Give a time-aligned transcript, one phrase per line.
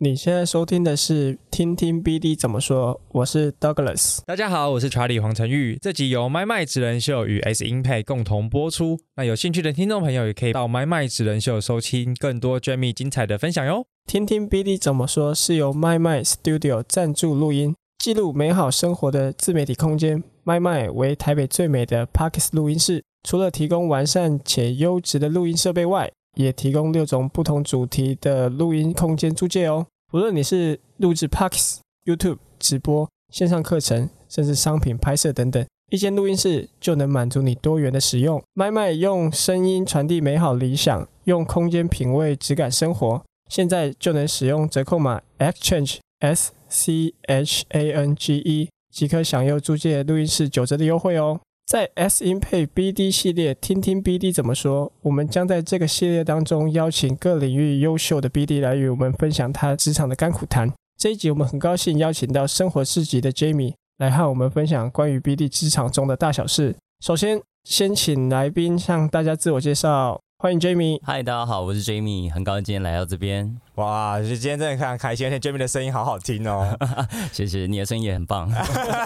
[0.00, 4.20] 你现在收听的是《听听 BD 怎么说》，我是 Douglas。
[4.26, 5.76] 大家好，我是查理黄成玉。
[5.82, 9.00] 这集由麦麦职人秀与 S Impact 共同播出。
[9.16, 13.86] 那有兴趣的听众朋友也可以到麦麦职人秀收听更多 Jamie 精彩的分享哟。
[14.06, 20.22] 听听 BD 怎么说是由麦麦 Studio 赞助录音，记录美好生活的自媒体空间。
[20.44, 29.84] 麦麦为台北最美的 Parkes 录音室，除了提供完善且优质的录音设备外，也提供六种不同主题的录音空间租借哦。
[30.12, 38.40] 无论你是录制 Podcast、YouTube 直播、线上课程，甚至商品拍摄等等，一间录音室就能满足你多元的使用。
[38.54, 43.20] 麦麦用声音传递美好理想，用空间品味质感生活。
[43.50, 51.40] 现在就能使用折扣码 Exchange S C H A N G E，即可享有租借录音室九折的优惠哦。
[51.68, 54.90] 在 S Impact BD 系列，听听 BD 怎么说。
[55.02, 60.72] 我们将在这个系列当中邀请各领域优秀的 BD 来与我们分享他职场的甘苦谈。
[60.96, 66.74] 这一集我们很高兴邀请到生活市集的 Jamie 来和我们分享关于 BD 职场中的大小事。
[67.04, 70.18] 首先，先请来宾向大家自我介绍。
[70.38, 70.98] 欢迎 Jamie。
[71.02, 73.60] 嗨，大家好，我是 Jamie，很高兴今天来到这边。
[73.78, 76.76] 哇，今天真的非常开心，而且 Jamie 的声音好好听哦。
[77.32, 78.50] 谢谢，你的声音也很棒。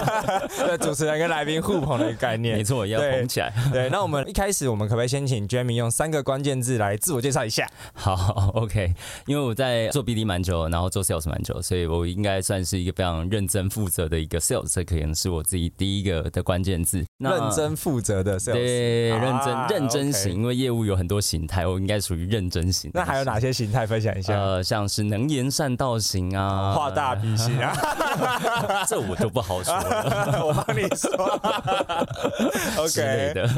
[0.56, 3.53] 对，主持人跟来宾互捧的一个概念，没错，要捧起来。
[3.73, 7.67] 对，那我们一开始，我们可不可以先请 Jamie 用三个关键字来自我介绍一下？
[7.95, 8.95] 好，OK。
[9.27, 17.05] 因为我在做 BD 蛮久，然后做 Sales 蛮久，所以我应该算是一个非常认真负责的一个 Sales，这可能是我自己第一个的关键字。
[17.19, 21.20] 认真负责的 Sales，对，认真、啊、认真型因为业务有很多。
[21.23, 22.91] 形态，我应该属于认真型。
[22.92, 23.86] 那还有哪些形态？
[23.86, 24.34] 分享一下。
[24.39, 27.72] 呃，像是能言善道型啊，画大饼型啊，
[28.88, 30.42] 这我就不好说了。
[30.44, 31.10] 我帮你说。
[32.83, 33.48] OK 的，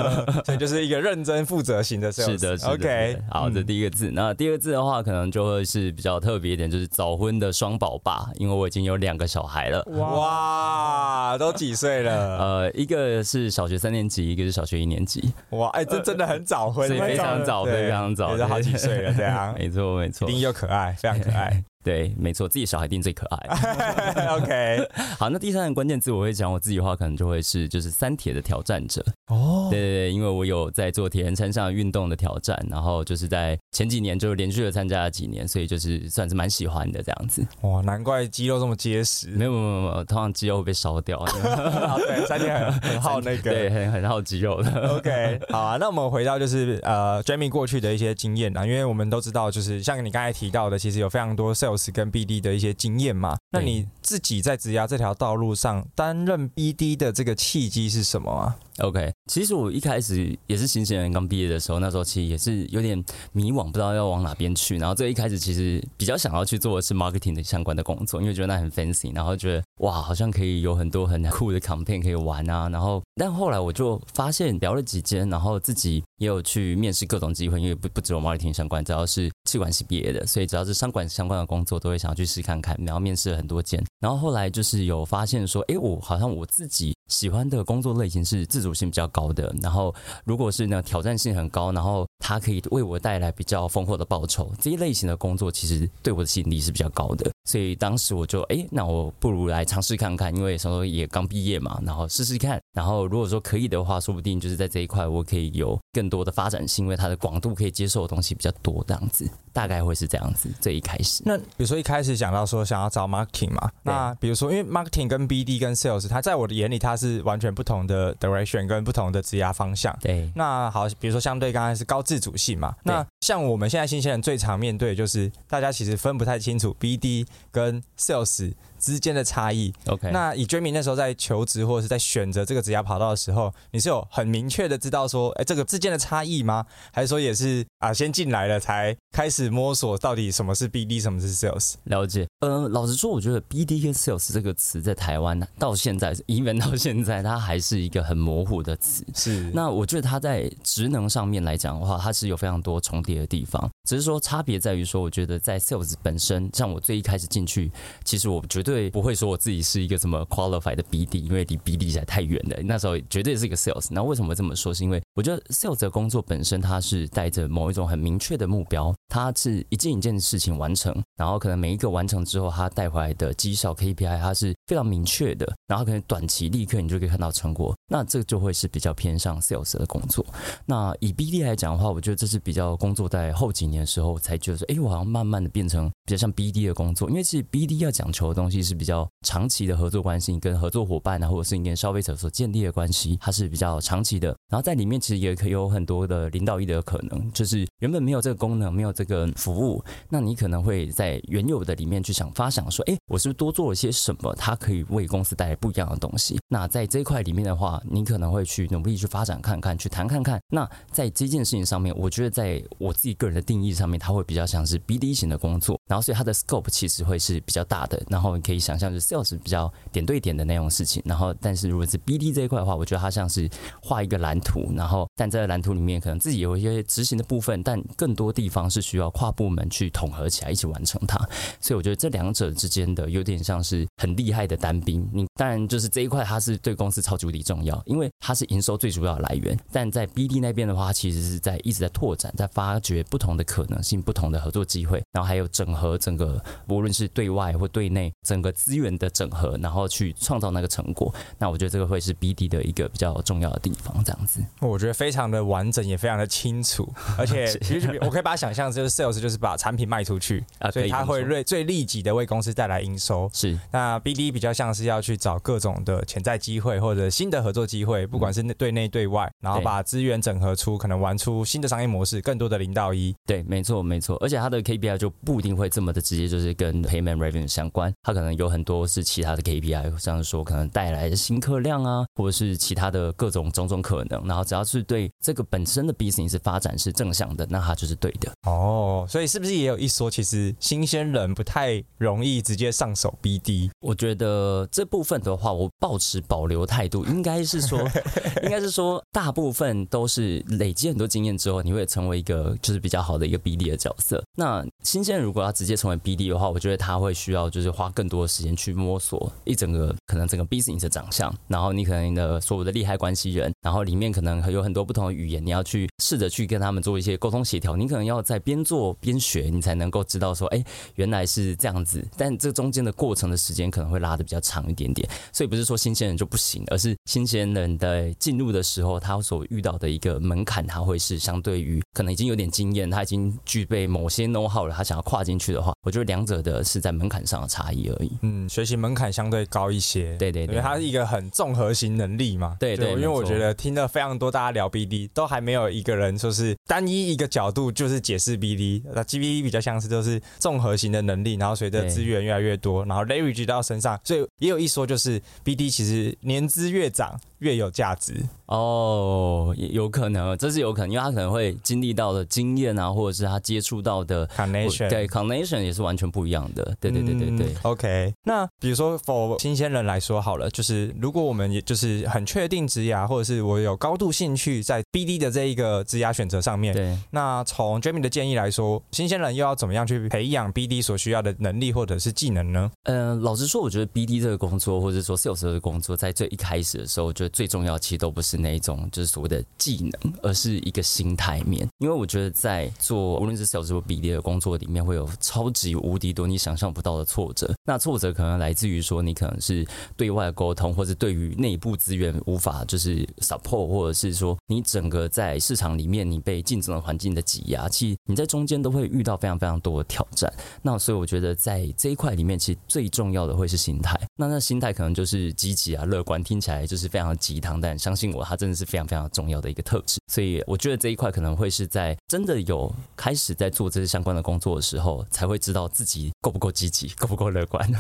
[0.44, 2.12] 所以就是一个认真负责型的。
[2.12, 2.72] 是的，是的。
[2.72, 4.10] OK，好，这第一个字。
[4.12, 9.82] 那第二个字的话，可能就会是比较特别一点，就是早婚的双宝爸，因为我已经有两个小孩了。
[9.92, 12.38] 哇，都几岁了？
[12.38, 15.32] 呃，一个是小学三年级，一个是小学一年级。
[15.50, 17.54] 哇，哎，这真的很早婚，所以非常早。
[17.54, 21.62] 早，非常早，也是好几岁了，这样，没错，没错，一定又可爱，非常可爱。
[21.84, 23.36] 对，没错，自己小孩一定最可爱。
[24.40, 24.88] OK，
[25.20, 29.04] 好，那第三个关键字我会讲我自己的话，可能就会是就是三铁的挑战者。
[29.26, 37.46] 哦，对对对，因为我有在做铁人三项运动的挑战，然后就是在前几年就连续的参加了几年，所以就是算是蛮喜欢的这样子。
[37.60, 39.28] 哇，难怪肌肉这么结实。
[39.28, 41.22] 没有没有没有，通常肌肉会被烧掉。
[42.06, 44.96] 对，三铁很很耗那个，对，很很耗肌肉的。
[44.96, 51.73] OK，好啊，那我们回到就是呃，Jamie 过去的一些经验啊，因为我们都知道，就是像你刚才提到的，其实有非常多 sales。
[51.92, 63.02] 跟 BD 的一些经验嘛，那你自己在职涯这条道路上担任 BD 的这个契机是什么啊？OK，其实我一开始也是新鲜人，刚毕业的时候，那时候其实也是有点
[63.32, 64.76] 迷惘，不知道要往哪边去。
[64.76, 72.68] 然后这一开始其实比较想要去做的是 marketing 的相关的工作，因为觉得那很 fancy，然后觉得哇，好像可以有很多很酷的 campaign 可以玩啊。
[72.68, 82.78] 然后，但后来我就发现聊了几间，然后自己也有去面试各种机会，因为不不只有 marketing 相关，只要是企管系毕业的，所以只要是商管相关的工作，都会想要去试看看。
[82.84, 86.94] 然后面试了很多间，然后后来就是有发现说，哎，我好像我自己。
[87.08, 89.94] 喜欢的工作类型是自主性比较高的，然后
[90.24, 110.48] 如果是呢挑战性很高，然后它可以为我带来比较丰厚的报酬，这一类型的工作其实对我的吸引力是比较高的，所以当时我就哎，那我不如来尝试看看，因为那时候也刚毕业嘛，然后试试看，然后如果说可以的话，说不定就是在这一块我可以有更多的发展性，因为它的广度可以接受的东西比较多，这样子大概会是这样子。
[110.62, 116.94] 这一开始，那比如说一开始讲到说想要找 marketing 嘛，那比如说因为 marketing 跟 BD 跟 sales，它在我的眼里它。
[116.94, 119.92] 是完全不同的 direction 跟不同的职涯方向。
[120.00, 128.52] 对，那好，比如说相对刚才是高自主性嘛，那像我们现在新鲜人最常面对的就是大家其实分不太清楚 BD 跟 Sales
[128.84, 129.72] 之间的差异。
[129.86, 136.66] OK，那以 Jamie 那时候在求职或者是在选择这个职业跑道的时候，你是有很明确的知道说，哎，这个之间的差异吗？
[136.92, 141.74] 还是说也是啊，先进来了才开始摸索到底什么是 BD，什么是 Sales？
[141.84, 142.26] 了解。
[142.40, 149.04] 呃，老实说，我觉得 BD 跟 Sales 这个词在台湾到现在，even 到现在，它还是一个很模糊的词。
[149.14, 149.50] 是。
[149.54, 157.70] 那我觉得它在职能上面来讲的话，它是有非常多重叠的地方，只是说差别在于说，我觉得在 Sales 本身，像我最一开始进去，
[158.02, 162.56] 其实我绝对不会说我自己是一个什么 qualified 的 BD，因为离 BD 实在太远了。
[162.62, 163.88] 那时候绝对是一个 Sales。
[163.90, 164.72] 那为什么这么说？
[164.72, 180.26] 是因为我觉得 sales 的工作本身，它是带着某一种很明确的目标，它是一件一件事情完成，然后可能每一个完成之后，它带回来的绩效 KPI，它是非常明确的，然后可能短期立刻你就可以看到成果，那这就会是比较偏向 sales 的工作。
[180.66, 194.34] 那以 BD 来讲的话，我觉得这是比较工作在后几年的时候才觉得说，哎，我好像慢慢的变成比较像 BD 的工作，因为其实 BD 要讲求的东西是比较长期的合作关系，跟合作伙伴啊，或者是你跟消费者所建立的关系，它是比较长期的。
[194.48, 206.38] 然后在里面其实也可以有很多的零到一的可能，就是原本没有这个功能，没有这一个服务，那你可能会在原有的里面去想发想说，哎，我是不是多做了些什么，它可以为公司带来不一样的东西？
[206.48, 210.40] 那在这一块里面的话，你可能会去努力去发展看看，去谈看看。
[210.48, 223.48] 那在这件事情上面，我觉得在我自己个人的定义上面，它会比较像是 BD 型的工作，然后所以它的 scope 其实会是比较大的，然后你可以想象是 sales 比较点对点的那种事情，然后但是如果是 BD 这一块的话，我觉得它像是
[223.82, 231.16] 画一个蓝图，然后但在蓝图里面可能自己有一些执行的部分，但更多地方是需要跨部门去统合起来一起完成它，
[231.60, 251.12] 所以我觉得这两者之间的有点像是很厉害的单兵，你当然就是这一块它是对公司超级无敌重要，因为它是营收最主要的来源，但在 BD 那边的话，它其实是在一直在拓展，在发掘不同的可能性、不同的合作机会，然后还有整合整个无论是对外或对内整个资源的整合，然后去创造那个成果。
[251.38, 254.42] 那我觉得这个会是 BD 的一个比较重要的地方，这样子。
[254.60, 263.30] 我觉得非常的完整，也非常的清楚， 而且其实 我可以把它想象就是 sales 就是把产品卖出去啊，所以他会最最立即的为公司带来营收。
[263.32, 273.14] 是，那 BD 比较像是要去找各种的潜在机会或者新的合作机会，不管是对内对外，然后把资源整合出可能玩出新的商业模式，更多的零到一。
[273.26, 288.30] 对，没错没错，而且它的 KPI 就不一定会这么的直接，就是跟 Payment Revenue 相关，它可能有很多是其他的 KPI，像是说可能带来的新客量啊，或者是其他的各种种种可能，然后只要是对这个本身的 business 发展是正向的，那它就是对的。
[288.46, 288.63] 哦，
[289.08, 293.70] 所以是不是也有一说，其实新鲜人不太容易直接上手 BD？
[293.80, 297.78] 我觉得这部分的话，我抱持保留态度，应该是说，
[298.42, 304.22] 应该是说，大部分都是累积很多经验之后，你会成为一个就是比较好的一个 BD 的角色。
[304.36, 317.76] 那新鲜人如果要直接成为 BD 的话，我觉得他会需要就是花更多的时间去摸索一整个可能整个 business 的长相，然后你可能的所有的利害关系人，然后里面可能有很多不同的语言，你要去试着去跟他们做一些沟通协调。
[317.76, 320.62] 你可能要在边做边学，你才能够知道说，哎，
[320.96, 322.06] 原来是这样子。
[322.16, 338.12] 但这中间的过程的时间可能会拉的比较长一点点，所以不是说新鲜人就不行，而是新鲜人的进入的时候，他所遇到的一个门槛，他会是相对于可能已经有点经验，他已经具备某些 know how 了，他想要跨进去的话，我觉得两者的是在门槛上的差异而已。
[338.22, 340.16] 嗯，学习门槛相对高一些。
[340.18, 342.56] 对对对，因为它是一个很综合型能力嘛。
[342.58, 348.82] 对对，因为我觉得听了非常多大家聊 BD，都还没有一个人说是单一一个角度就是解释 BD。
[348.92, 358.14] 那 GBD 比较像是就是综合型的能力，然后随着资源越来越多，然后 leverage 到身上，所以也有一说就是 BD 其实年资越长越有价值。
[358.46, 366.76] 哦，有可能，这是有可能，因为他可能会经历到的经验啊，或者是他接触到的 connection，对 connection 也是完全不一样的。
[366.78, 367.46] 对对对对对。
[367.46, 376.96] 嗯、OK，那比如说 for 新鲜人来说好了，就是如果我们也就是很确定职涯，或者是我有高度兴趣在 BD 的这一个职涯选择上面，对。
[377.10, 382.70] 那从 Jamie 的建议来说，新鲜人又要怎么样去培养 BD 所需要的能力或者是技能呢？
[382.84, 388.34] 嗯、老实说，我觉得 BD 这个工作，或者说 sales 这个工作，在最一开始的时候，我觉得最重要其实都不是。
[388.36, 391.66] 那一种就是所谓的技能，而是一个心态面。
[391.78, 397.52] 因为我觉得在做无论是 sales 或 BD 的工作里面，会有超级无敌多你想象不到的挫折。
[397.64, 410.32] 那挫折可能来自于说你可能是对外沟通，或者对于内部资源无法就是 support，或者是说你整个在市场里面你被竞争的环境的挤压，其实你在在中间都会遇到非常非常多的挑战。
[410.62, 413.96] 那所以我觉得在这一块里面，其实最重要的会是心态。
[414.16, 418.24] 那那心态可能就是积极啊、乐观，听起来就是非常鸡汤，但相信我。
[418.24, 427.70] 它真的是非常非常重要的一个特质，所以我觉得这一块可能会是在真的有开始在做这些相关的工作的时候，才会知道自己够不够积极，够不够乐观。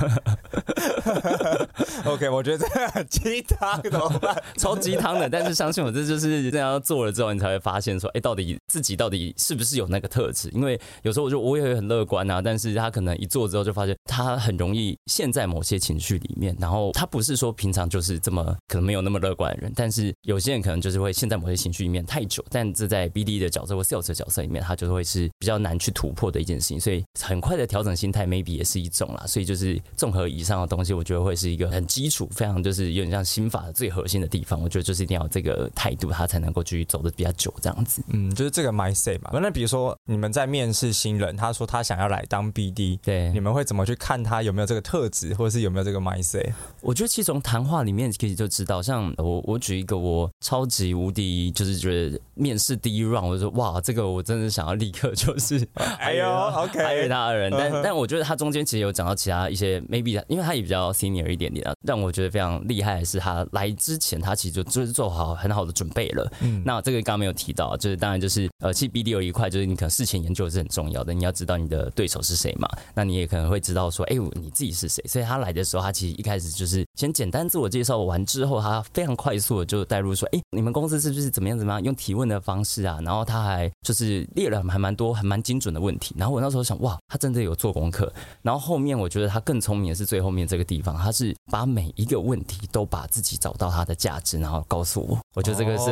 [2.04, 4.36] OK，我觉得这很鸡汤，怎么办？
[4.58, 10.30] 超鸡汤的，但是相信我，这就是这样做了之后，你才会发现说，哎，到底自己到底是不是有那个特？
[10.52, 20.38] 因为有时候我就我也会很乐观啊，但是他可能一做之后就发现他很容易陷在某些情绪里面，然后他不是说平常就是这么可能没有那么乐观的人，但是有。
[20.44, 26.78] 些人可能就是会陷在某些情绪里面太久，但这在 BD 的角色或 sales 的角色里面，他就会是比较难去突破的一件事情。
[26.78, 29.24] 所以很快的调整心态，maybe 也是一种啦。
[29.26, 34.60] 所以就是综合以上的东西，我觉得会是一个很基础，非常就是有点像心法的最核心的地方。
[34.60, 38.02] 我觉得就是一定要这个态度，他才能够继续走得比较久，这样子。
[38.08, 39.30] 嗯，就是这个 mindset 嘛。
[39.32, 46.52] 那比如说你们在面试新人，他说他想要来当 BD，对，你们会怎么去看他有没有这个特质，或者是有没有这个 mindset？
[46.80, 55.66] 我觉得其实从谈话里面其实就知道，像我我举一个我超级无敌，就是觉得面试第一 round，我就说哇，这个我真的想要立刻就是，
[55.98, 66.30] 哎呦，OK，还有他的人，但但我觉得他中间其实有讲到其他一些 maybe，因为他也比较 senior 一点点啊，让我觉得非常厉害的是他来之前他其实就就是做好很好的准备了。
[66.40, 95.90] 嗯，那这个刚刚没有提到，就是当然就是呃，其实 BD 有一块就是你可能事前研究是很重要的，你要知道你的对手是谁嘛，那你也可能会知道说，哎，你自己是谁，所以他来的时候，他其实一开始就是先简单自我介绍完之后，他非常快速的就带入说，哎，你们公司是不是怎么样怎么样，用提问的方式啊，然后他还就是列了还蛮多还蛮精准的问题，然后我那时候想，哇，他真的有做功课，然后后面我觉得他更聪明的是最后面这个地方，他是把每一个问题都把自己找到他的价值，然后告诉我，我觉得这个是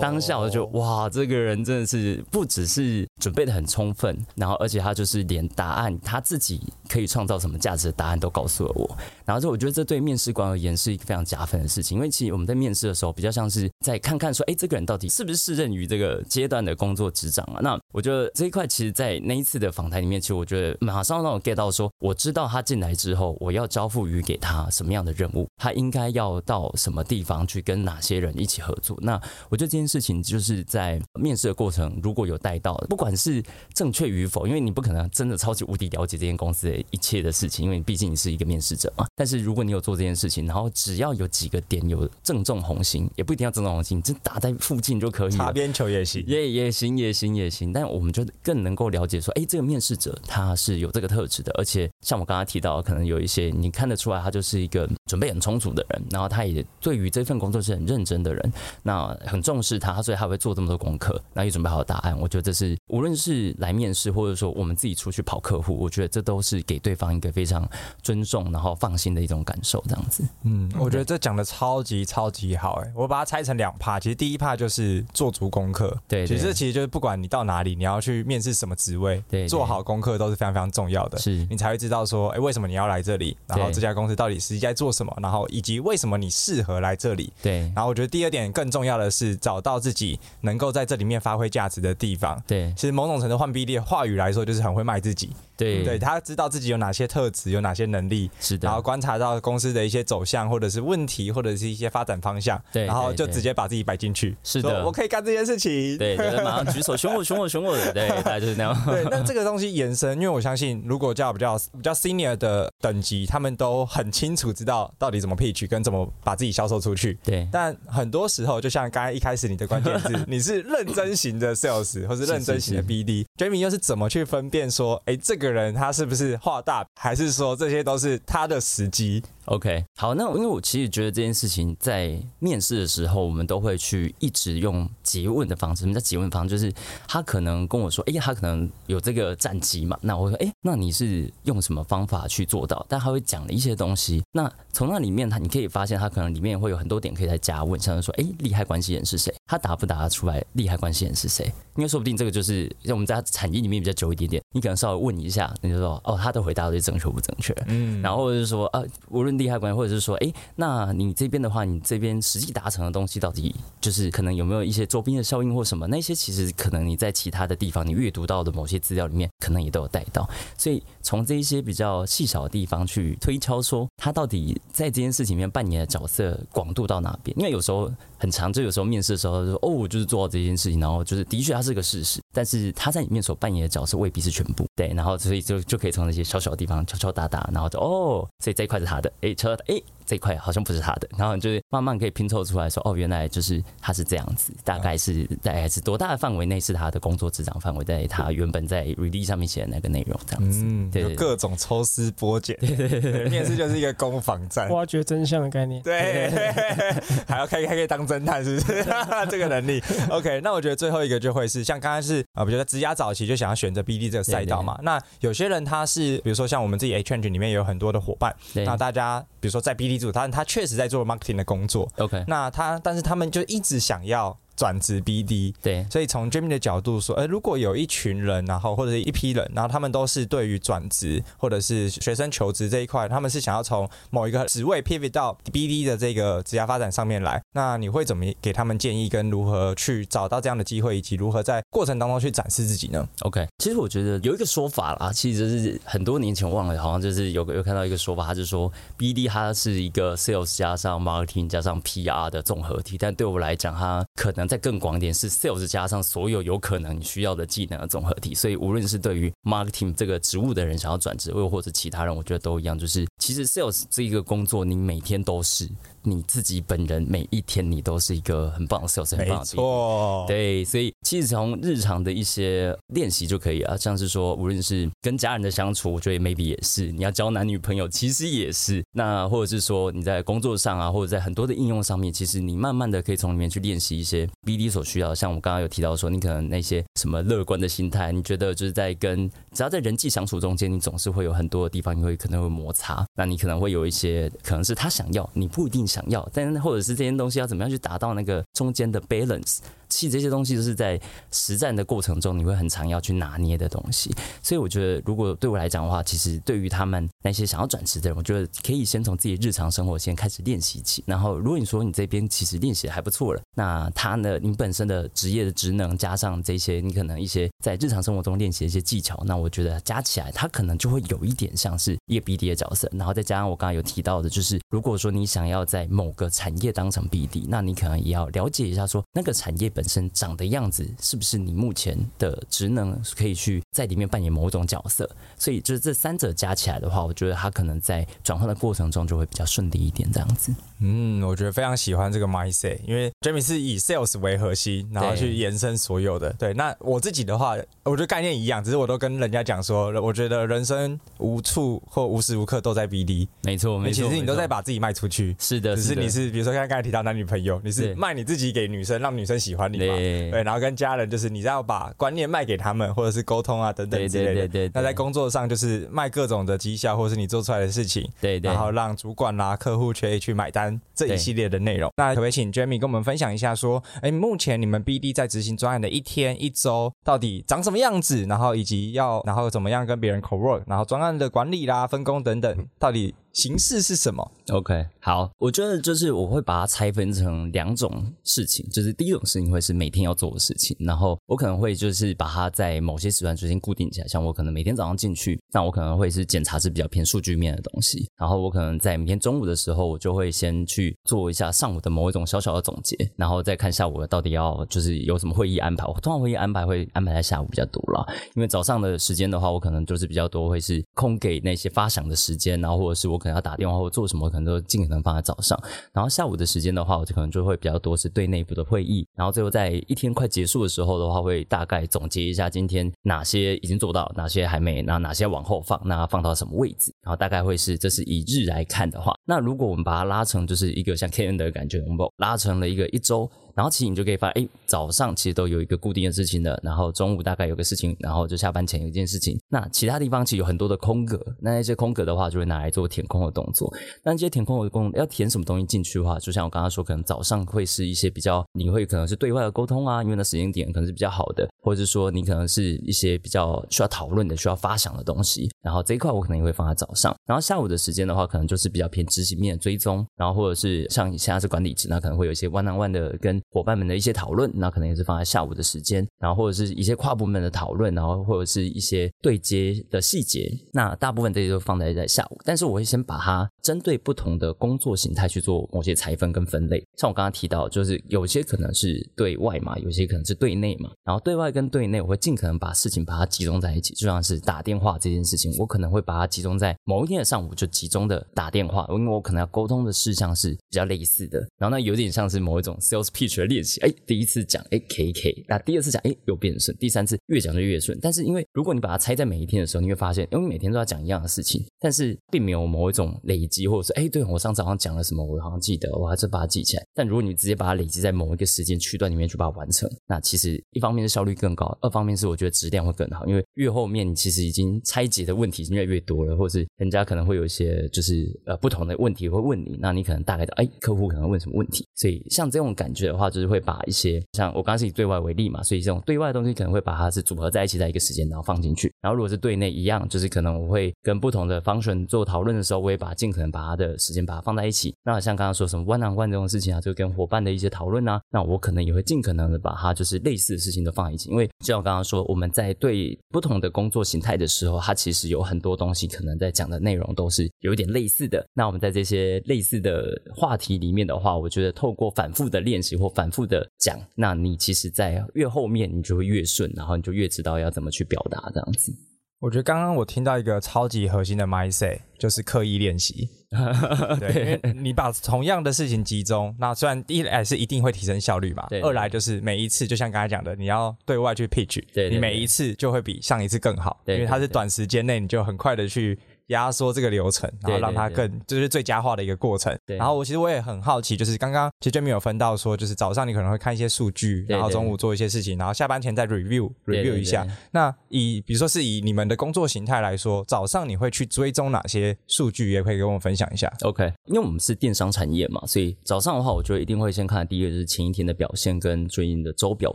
[0.00, 8.96] 当下我就哇，这个人真的是不只是准备很充分，然后而且他就是连答案他自己可以创造什么价值的答案都告诉了我，
[9.30, 17.60] 然后就我觉得这对面试官而言是一个非常加分的事情，因为其实我们在面试的时候比较像是在看看说，哎，这个人到底是不是适任于这个阶段的工作职掌啊？
[17.62, 28.98] 那我觉得这一块其实，在那一次的访谈里面，其实我觉得马上让我 get 到说，我知道他进来之后，我要交付于给他什么样的任务，他应该要到什么地方去跟哪些人一起合作。
[29.00, 29.14] 那
[29.48, 33.40] 我觉得这件事情就是在面试的过程如果有带到，不管是
[33.74, 39.06] 正确与否，因为你不可能真的超级无敌了解这间公司的一切的事情，因为你毕竟你是一个面试者嘛。
[39.20, 47.70] 但是如果你有做这件事情，然后只要有几个点有正中红心，也不一定要正中红心，只打在附近就可以，擦边球也行，也也行，也行，也行。
[47.70, 58.52] 但我们就更能够了解说，哎，这个面试者他是有这个特质的，而且像我刚刚提到，可能有一些你看得出来，他就是一个准备很充足的人，然后他也对于这份工作是很认真的人，
[58.82, 62.18] 那很重视他，所以他会做这么多功课，然后也准备好答案。
[62.18, 67.68] 我觉得这是无论是来面试，或者说我们自己出去跑客户，我觉得这都是给对方一个非常
[68.02, 69.82] 尊重，然后放心的一种感受。
[69.88, 95.30] 这样子，嗯，我觉得这讲的超级超级好，哎，我把它拆成两 part，其实第一 part 就是做足功课，对，其实这其实就是不管你到哪里，你要去面试什么职位，对，做好功课都是非常非常重要的，是你才会知道说，哎，为什么你要来这里，然后这家公司到底实际在做什么，然后以及为什么你适合来这里，对，然后我觉得第二点更重要的是找到自己能够在这里面发挥价值的地方，对，其实某种程度换 BD 的话语来说，就是很会卖自己。
[95.60, 108.84] 对，对，他知道自己有哪些特质，有哪些能力，是的，然后观察到公司的一些走向，或者是问题，或者是一些发展方向，对，然后就直接把自己摆进去，是的，我可以干这件事情，对，对， 马上举手，选我，选我，选我，对， 大概就是那样。
[108.86, 117.46] 对，那这个东西延伸，因为我相信，如果叫比较比较 senior 的等级，他们都很清楚知道到底怎么 pitch 跟怎么把自己销售出去，对。
[117.52, 126.36] 但很多时候，就像刚才一开始你的关键字， 你是认真型的 sales，或是认真型的 BD，Jamie 又是怎么去分辨说，哎，这个人他是不是？
[126.36, 135.80] 画大，还是说这些都是他的时机？OK，好，那因为我其实觉得这件事情在面试的时候，我们都会去一直用詰问的方式。
[135.80, 136.50] 什么叫詰问方式？
[136.50, 136.72] 就是
[137.08, 144.22] 他可能跟我说：“哎，他可能有这个战绩嘛。”那我会说：“哎，那你是用什么方法去做到？”但他会讲了一些东西。
[144.30, 149.34] 那从那里面，他你可以发现，他可能里面会有很多点可以再加问，像是说：“哎，利害关系人是谁？
[149.46, 150.44] 他答不答出来？
[150.52, 151.52] 利害关系人是谁？
[151.76, 165.86] 因为说不定这个就是像我们在产业里面比较久一点点，你可能稍微问一下，你就说：“哦，他的回答到底正确不正确？”嗯，然后就是说：“呃，无论。”厉害关系，或者是说，哎，那你这边的话，你这边实际达成的东西，到底就是可能有没有一些周边的效应或什么？
[165.86, 170.28] 那些其实可能你在其他的地方，你阅读到的某些资料里面，可能也都有带到。
[170.58, 177.36] 所以从这一些比较细小的地方去推敲，说他到底在这件事情里面扮演的角色广度到哪边？
[177.38, 184.66] 因为有时候很长，就有时候面试的时候就说，哦，就是做到这件事情，然后就是的确它是个事实，但是他在里面所扮演的角色未必是全部。
[184.76, 189.82] 对，然后所以就就可以从那些小小的地方敲敲打打，然后就哦，所以这一块是他的，哎，敲敲哎。
[190.10, 200.50] 这块好像不是他的，然后就是慢慢可以拼凑出来说，哦，原来就是他是这样子，大概是大概是多大的范围内是他的工作职掌范围，在他原本在 release 上面写的那个内容这样。
[200.50, 206.28] 子，嗯，对，有各种抽丝剥茧，对对对，面试就是一个攻防战，挖掘真相的概念，对，
[207.28, 208.84] 还要可以还可以当侦探，是不是？
[209.30, 220.80] 这个能力，OK，那我觉得最后一个就会是像刚才是啊，比如说职涯早期就想要选择 BD 这个赛道嘛，那有些人他是比如说像我们自己 Exchange 里面有很多的伙伴，那大家比如说在 BD 组，他他确实。
[220.80, 225.54] 在做 marketing 的工作，OK，那他但是他们就一直想要转职 BD。
[225.62, 255.64] 对，所以从 Jimmy 的角度说，呃，如果有一群人，然后或者是一批人，然后他们都是对于转职或者是学生求职这一块，他们是想要从某一个职位 pivot 到 BD 的这个职业发展上面来，那你会怎么给他们建议，跟如何去找到这样的机会，以及如何在过程当中去展示自己呢？OK，其实我觉得有一个说法啦，其实就是很多年前忘了，好像就是有个有看到一个说法，他就说 BD 它是一个 sales 加上 marketing 加上 PR 的综合体，但对我来讲，它可能再更广一点，是 sales
[255.64, 258.34] 加上所有有可能你需要的技能的综合体。
[258.34, 265.70] 所以无论是对于 marketing 这个职务的人想要转职，又或者其他人，我觉得都一样，就是其实 sales 这一个工作，你每天都是。
[266.02, 269.36] 你自己本人每一天你都是一个很棒的 sales，很棒的。
[269.38, 295.89] 没错，对，所以其实从日常的一些练习就可以啊，像是说无论是跟家人的相处，我觉得 maybe 也是，你要交男女朋友，其实也是，那或者是说你在工作上啊，或者在很多的应用上面，其实你慢慢的可以从里面去练习一些 BD 所需要的，像我刚刚有提到说，你可能那些什么乐观的心态，你觉得就是在跟只要在人际相处中间，你总是会有很多的地方你会可能会摩擦，那你可能会有一些可能是他想要，你不一定。
[295.90, 299.58] 想要，但是或者是这些东西要怎么样去达到那个中间的 balance？
[299.90, 300.98] 其实这些东西都是在
[301.30, 304.10] 实战的过程中，你会很常要去拿捏的东西。
[304.42, 311.02] 所以我觉得，如果对我来讲的话，其实对于他们那些想要转职的人，我觉得可以先从自己日常生活先开始练习起。
[311.06, 322.88] 然后，如果你说你这边其实练习的还不错了，那他呢，你本身的职业的职能加上这些，你可能一些在日常生活中练习的一些技巧，那我觉得加起来，他可能就会有一点像是一个 BD 的角色。
[322.92, 335.08] 然后再加上我刚刚有提到的，就是如果说你想要在某个产业当成 BD，那你可能也要了解一下，说那个产业本本身长的样子是不是你目前的职能可以去在里面扮演某种角色？
[335.38, 340.54] 所以就是这三者加起来的话，我觉得他可能在转换的过程中就会比较顺利一点，这样子。
[340.80, 346.32] 嗯，我觉得非常喜欢这个 mindset，因为 Jamie 是以 sales 为核心，然后去延伸所有的。
[346.34, 353.28] 对，那我自己的话，我觉得概念一样，只是我都跟人家讲说，我觉得人生无处或无时无刻都在 BD。
[353.42, 355.36] 没错，没错，其实你都在把自己卖出去。
[355.38, 359.84] 是的，只是你是比如说刚才提到男女朋友，你是卖你自己给女生，让女生喜欢你嘛？
[359.96, 364.34] 对，对，然后跟家人就是你要把观念卖给他们，或者是沟通啊等等之类的。
[364.34, 364.70] 对对对，对。
[364.74, 368.08] 那在工作上就是卖各种的绩效，或者是你做出来的事情。
[368.20, 368.50] 对对。
[368.50, 371.90] 然后让主管啦、啊、客户可以去买单这一系列的内容。
[371.96, 378.24] 那可不可以请 Jamie 跟我们分享一下，说，哎，目前你们 BD 在执行专案的一天一周到底长什么样子？
[378.26, 383.14] 然后以及要然后怎么样跟别人 co-work，然后专案的管理啦、分工等等，到底？
[383.32, 405.86] 形式是什么？OK，好，我觉得就是我会把它拆分成两种事情，就是第一种事情会是每天要做的事情，然后我可能会就是把它在某些时段就先固定起来，像我可能每天早上进去，那我可能会是检查是比较偏数据面的东西，然后我可能在每天中午的时候，我就会先去做一下上午的某一种小小的总结，然后再看下午到底要就是有什么会议安排。
[405.86, 413.19] 我通常会议安排会安排在下午比较多啦，因为早上的时间的话，我可能就是比较多会是空给那些发想的时间，然后或者是我。
[413.20, 415.56] 可能要打电话或做什么，可能都尽可能放在早上。
[415.92, 419.06] 然后下午的时间的话，我就可能就会比较多是对内部的会议。
[419.14, 426.92] 然后最后在一天快结束的时候的话，会大概总结一下今天哪些已经做到，哪些还没，那哪些往后放，那放到什么位置。
[427.02, 433.30] 然后大概会是这是以日来看的话，那如果我们把它拉成就是一个像 KN 的感觉，我们拉成了一个一周。
[433.60, 439.38] 然后其实你就可以发现，哎，早上其实都有一个固定的事情的，然后中午大概有个事情，然后就下班前有一件事情。
[439.50, 443.70] 那其他地方其实有很多的空格，那那些空格的话就会拿来做填空的动作。
[444.02, 455.50] 那这些填空的工要填什么东西进去的话，就像我刚刚说，可能早上会是一些比较，你会可能是对外的沟通啊，因为那时间点可能是比较好的，或者是说你可能是一些比较需要讨论的、需要发想的东西。
[455.60, 457.14] 然后这一块我可能也会放在早上。
[457.26, 466.06] 然后下午的时间的话，可能就是比较偏执行面的追踪，然后或者是像你现在是管理职，那可能会有一些 one on one 的跟伙伴们的一些讨论，那可能也是放在下午的时间。
[466.18, 472.38] 然后或者是一些跨部门的讨论，然后或者是一些对接的细节，那大部分这些都放在在下午。
[472.44, 476.84] 但是我会先把它针对不同的工作形态去做某些拆分跟分类。
[476.96, 480.90] 像我刚刚提到，就是有些可能是对外嘛，有些可能是对内嘛。
[481.04, 491.38] 然后对外跟对内，我会尽可能把事情把它集中在一起，就像是打电话这件事情，我可能会把它集中在某一天的上午就集中的打电话，因为我可能要沟通的事项是比较类似的。
[491.56, 493.80] 然后那，有点像是某一种 sales pitch 的练习。
[493.82, 497.96] 哎，第一次讲，哎，K K，那第二次讲，哎，又变顺，第三次越讲就越顺。
[498.02, 506.84] 但是因为如果你把它拆在每一天的时候，你会发现，因为每天都要讲一样的事情，但是并没有某一种累积或者是哎，对我上次好像讲了什么，我好像记得，我还是把它记起来。
[506.94, 534.94] 但如果你直接把它累积在某一个时间区段里面去把它完成，那其实一方面是效率更高，二方面是我觉得质量会更好，因为越后面你其实已经拆解的问题越来越多了，或者是人家可能会有一些就是呃不同的问题会问你，那你可能大概的哎，客户可能问什么问题，所以像这种感觉的话，就是会把一些像我刚刚是以对外为例嘛，所以这种对外的东西可能会把它是组合在一起，在一个时间然后放进去，然后如果是对内一样，就是可能我会跟不同的 function 做讨论的时候，我也把尽可能把他的时间把它放在一起。
[535.04, 548.44] 那像刚刚说什么 one on one 这种事情啊，就跟伙伴的一些讨论啊，那我可能也会尽可能的把它就是类似的事情都放在一起，因为就像我刚刚说，我们在对不同的工作形态的时候，它其实有很多东西可能在讲的内容都是有一点类似的。
[548.54, 558.92] 那我们在这些类似的话题里面的话，我觉得透过反复的练习或反复的讲，那你其实在越后面你就会越顺，然后你就越知道要怎么去表达这样子。
[559.40, 563.26] 我觉得刚刚我听到一个超级核心的 mindset，就是刻意练习。
[564.20, 576.18] 对，因为你把同样的事情集中，那虽然一来是一定会提升效率嘛，对，二来就是每一次，就像刚才讲的，你要对外去 pitch，对，你每一次就会比上一次更好，对，因为它是短时间内你就很快的去。
[576.50, 579.76] 压缩这个流程，然后让它更就是最佳化的一个过程。
[579.86, 587.46] 然后我其实我也很好奇，就是刚刚其实 Jamie 有分到说，就是早上你可能会看一些数据，然后中午做一些事情，然后下班前再 review review 一下。
[587.72, 592.70] 那以比如说是以你们的工作形态来说，早上你会去追踪哪些数据？
[592.70, 593.72] 也可以跟我们分享一下。
[593.82, 599.94] OK，因为我们是电商产业嘛，所以早上的话，我觉得一定会先看第一个就是前一天的表现跟最近的周表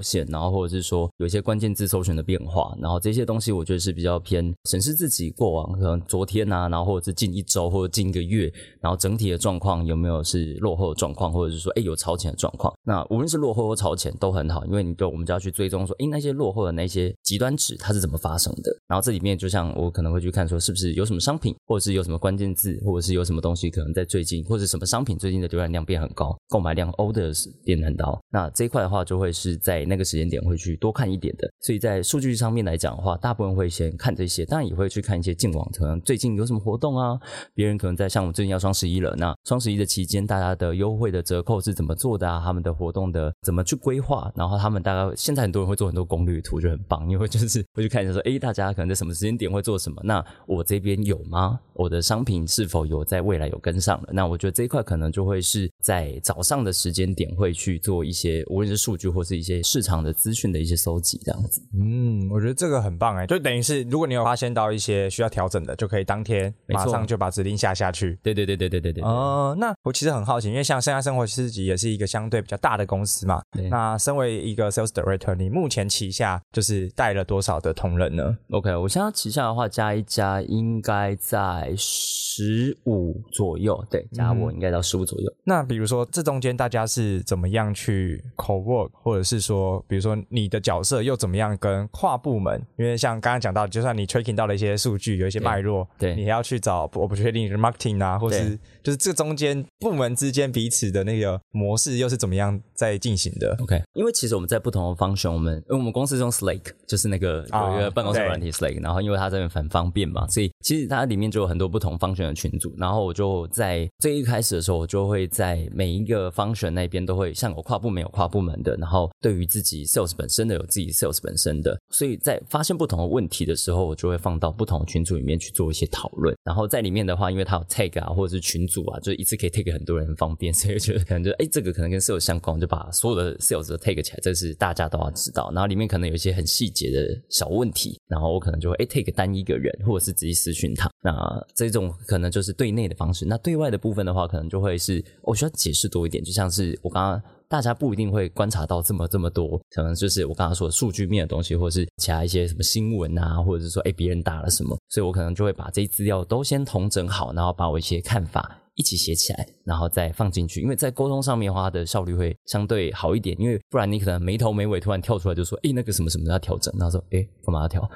[0.00, 7.14] 现，然后或者是说有一些关键字搜寻的变化，然后这些东西我觉得是比较偏审视自己过往可能昨天啊，然后或者是。
[7.14, 12.74] 近一周或者近一个月，然后整体的状况有没有是落后的状况，或者是说，哎，有超前的状况？
[12.82, 18.76] 那无论是落后或超前都很好，因为你对我们就要去追踪说，哎，那些落后的那些极端值它是怎么发生的？
[18.88, 28.18] 然后这里面就像我可能会去看说，是不是有什么商品，或者是有什么关键字，或者是有什么东西可能在最近，或者什么商品最近的浏览量变很高，购买量 orders 变很高。
[28.28, 31.48] 那这一块的话，就会是在那个时间点会去多看一点的。
[31.60, 37.18] 所以在数据上面来讲的话，大部分会先看这些，当然也会去看一些近往，可能最近有什么活动啊。
[37.54, 42.40] 别人可能在像我最近要双十一了，那双十一的期间，大家的优惠的折扣是怎么做的啊？
[42.44, 44.30] 他们的活动的怎么去规划？
[44.34, 50.00] 然后他们大概现在很多人会做很多攻略图，就很棒，因为就是会去看一下说，诶，大家可能在什么时间点会做什么？
[50.04, 51.58] 那我这边有吗？
[51.74, 54.08] 我的商品是否有在未来有跟上了？
[54.12, 61.60] 那我觉得这一块可能就会是在早上的时间点会去做一些，无论是数据或是一些市场的资讯的一些搜集，这样子。
[61.74, 68.18] 嗯，我觉得这个很棒哎，就等于是如果你有发现到一些需要调整的，就可以当天马上就把指令下下去。
[68.22, 69.02] 对对对对对对对。
[69.02, 73.42] 哦、呃，那我其实很好奇，因为像生涯生活自己也是一个相对比较大的公司嘛。
[73.50, 73.68] 对。
[73.68, 85.30] 那身为一个 Sales Director，你目前旗下就是带了多少的同仁呢？OK，我现在旗下的话加一加应该在十五左右，对，加我应该到十五左右。
[85.30, 92.60] 嗯、那比如说这中间大家是怎么样去 co-work，或者是说，比如说你的角色又怎么样跟跨部门？
[92.76, 121.20] 因为像刚刚讲到，就算你 tracking 到了一些数据，有一些脉络，对，你还要去找，我不确定是 marketing 啊，或是就是这中间部门之间彼此的那个模式又是怎么样在进行的？OK，因为其实我们在不同的 function，我们因为我们公司是用 Slack，就是那个有一个办公室软体 Slack，、oh, 然后因为它这边很方便嘛，所以其实它里面就有很多不同 function 的群组，然后我就在最一开始的时候，我就会在每一个 function 那边都会像有跨部门有跨部门的，然后对于自己 sales 本身的有自己 sales
[121.22, 135.52] 本身的，所以在发现不同的问题的时候，我就会放到不同的群组里面去做一些讨论，然后在里面的话，因为它有 tag 啊，或者是群组啊，就一次可以 take 很多人方便，所以我觉得可能就哎，这个可能跟 sales 相关，就把所有的 sales 都 take 起来，这是大家都要知道。
[135.52, 140.88] 然后里面可能有一些很细节的小问题，然后我可能就会哎 take 单一个人，或者是直接私讯他。
[141.02, 143.26] 那这种可能就是对内的方式。
[143.26, 158.60] 那对外的部分的话，可能就会是我需要解释多一点，就像是我刚刚大家不一定会观察到这么这么多，可能就是我刚刚说的数据面的东西，或者是其他一些什么新闻啊，或者是说哎别人打了什么，所以我可能就会把这些资料都先统整好，然后把我一些看法。
[158.74, 163.36] 一起写起来，然后再放进去，因为在沟通上面的话，它的效率会相对好一点。
[163.40, 167.88] 因为不然你可能没头没尾，突然跳出来就说：“哎，那个什么什么要调整。”然后说：“哎，干嘛要调？”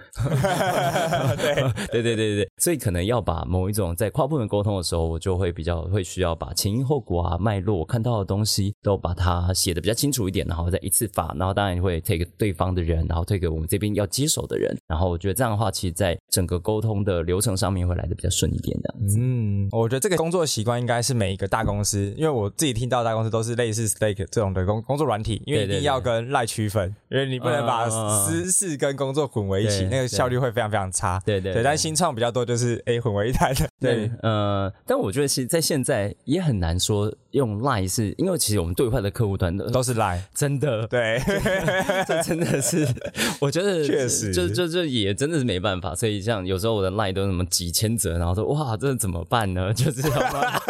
[1.36, 1.54] 对
[1.92, 11.34] 对对对对对，所以可能要把某一种在跨部门沟通的时候，我就会比较会需要把前因后果啊、脉络看到的东西都把它写的比较清楚一点，然后再一次发。
[11.38, 14.76] 然后当然会 take 对方的人，然后 take 我们这边要接手的人。
[14.86, 18.94] 然后我觉得这样的话，其实在整个沟通的流程上面会来的比较顺一点的。
[19.18, 20.78] 嗯，我觉得这个工作习惯。
[20.78, 31.20] 应该是每一个大公司，因为我自己听到大公司都是类似 Stake 这种的工工作软体，因为一定要跟赖区分，因为你不能把私事跟工作混为一起，那个效率会非常非常差。
[31.26, 41.20] 对对，对，对，但新创比较多，就是哎混为一谈的，对，呃，但我觉得其实，在现在也很难说用 Line 是因为其实我们对话的客户端的都是 Line，真的，对，
[42.06, 42.86] 这真的是，
[43.40, 45.94] 我觉得确实，就就就也真的是没办法。
[45.94, 49.72] 所以像有时候我的 Line 都什么几千折，然后说哇，这怎么办呢？
[49.74, 50.62] 就是要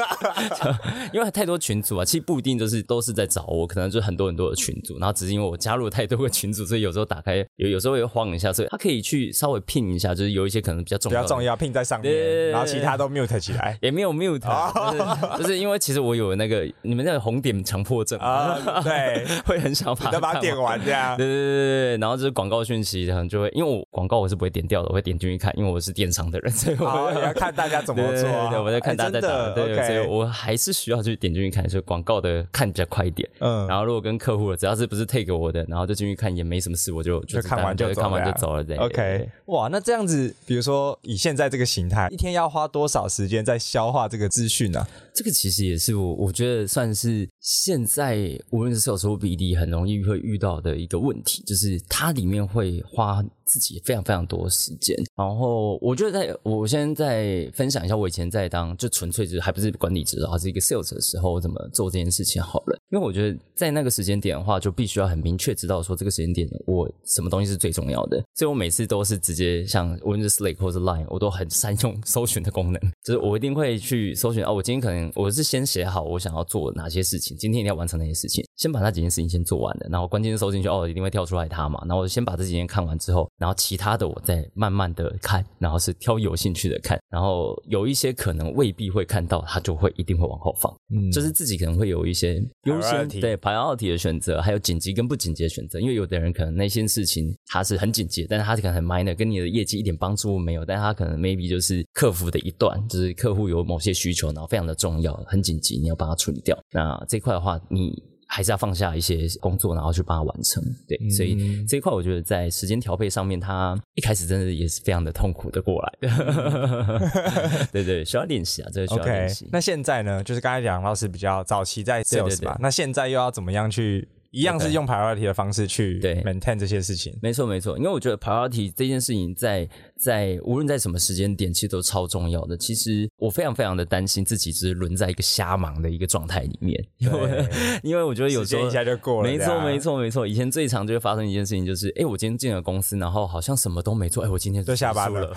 [1.13, 14.97] 因为太多群组啊，其实不一定就是都是在找我，可能就很多很多的群组，然后只是因为我加入了太多个群组，所以有时候打开有有时候会慌一下，所以他可以去稍微 pin 一下，就是有一些可能比较重要比较重要 pin 在上面，然后其他都 mute 起来， 也没有 mute，就
[15.39, 44.85] 是就是因为其实我有那个你们那个红点强迫症啊，对， 会很想把它把它点完这样，对对对对，然后就是广告讯息然后就会，因为我广告我是不会点掉的，我会点进去看，因为我是电商的人，所以我要看大家怎么做，对，我在看大家在打，对，所以我还是需要去点进去看，所以广告的看比较快一点，嗯，然后如果跟客户的，只要是不是 take 我的，然后就进去看也没什么事，我就就看完就看完就走了，对，OK，哇，那这样子，比如说以现在这个形态，一天要花多少时间在消化这个资讯呢？
[45.15, 54.97] 这个其实也是我我觉得算是现在无论是售出比例很容易会遇到的一个问题，就是它里面会花自己非常非常多时间。
[55.17, 62.79] 然后我觉得在我先在分享一下我以前在当就纯粹就是还不是管理职，而是一个 sales 的时候，我怎么做这件事情好了。
[62.91, 68.23] 因为我觉得在那个时间点的话，就必须要很明确知道说这个时间点我什么东西是最重要的。
[68.35, 75.09] 所以我每次都是直接像无论是 Slack 或者 Line，我都很善用 搜寻的功能，就是我一定会去搜寻啊，我今天可能。
[75.15, 105.15] 我是先写好我想要做哪些事情，今天一定要完成哪些事情，先把那几件事情先做完的，然后关键是搜进去哦，一定会跳出来它嘛，然后我先把这几件看完之后，然后其他的我再慢慢的看，然后是挑有兴趣的看，然后有一些可能未必会看到，它就会一定会往后放，嗯，就是自己可能会有一些优先对 priority 的选择，还有紧急跟不紧急的选择，因为有的人可能那些事情他是很紧急，但是他可能很 minor，跟你的业绩一点帮助没有，但是他可能 maybe 就是客服的一段，就是客户有某些需求，然后非常的重要。
[105.27, 106.59] 很紧急，你要把它处理掉。
[106.73, 110.63] 那这块的话，你还是要放下一些工作，然后去把它完成。
[110.87, 117.69] 对，嗯、所以这一块我觉得在时间调配上面，他一开始真的也是非常的痛苦的过来的。
[117.73, 119.47] 对，对对，需要练习啊，这个需要练习。
[119.47, 124.07] Okay, 那现在呢，就是刚才讲到是比较早期在 sales 嘛，对对对，那现在又要怎么样去？
[124.31, 129.67] 一样是用 priority 的方式去对 maintain 这些事情，没错没错，因为我觉得 priority 这件事情在
[129.99, 132.57] 在无论在什么时间点，其实都超重要的。
[132.57, 137.49] 其实我非常非常的担心自己只是沦在一个瞎忙的一个状态里面，因为
[137.83, 140.27] 因为我觉得有时候一下就过了，没错没错没错。
[140.27, 145.33] 以前最常就会发生一件事情，就是哎，我今天进了公司，然后好像什么都没做，哎，我今天就下班了，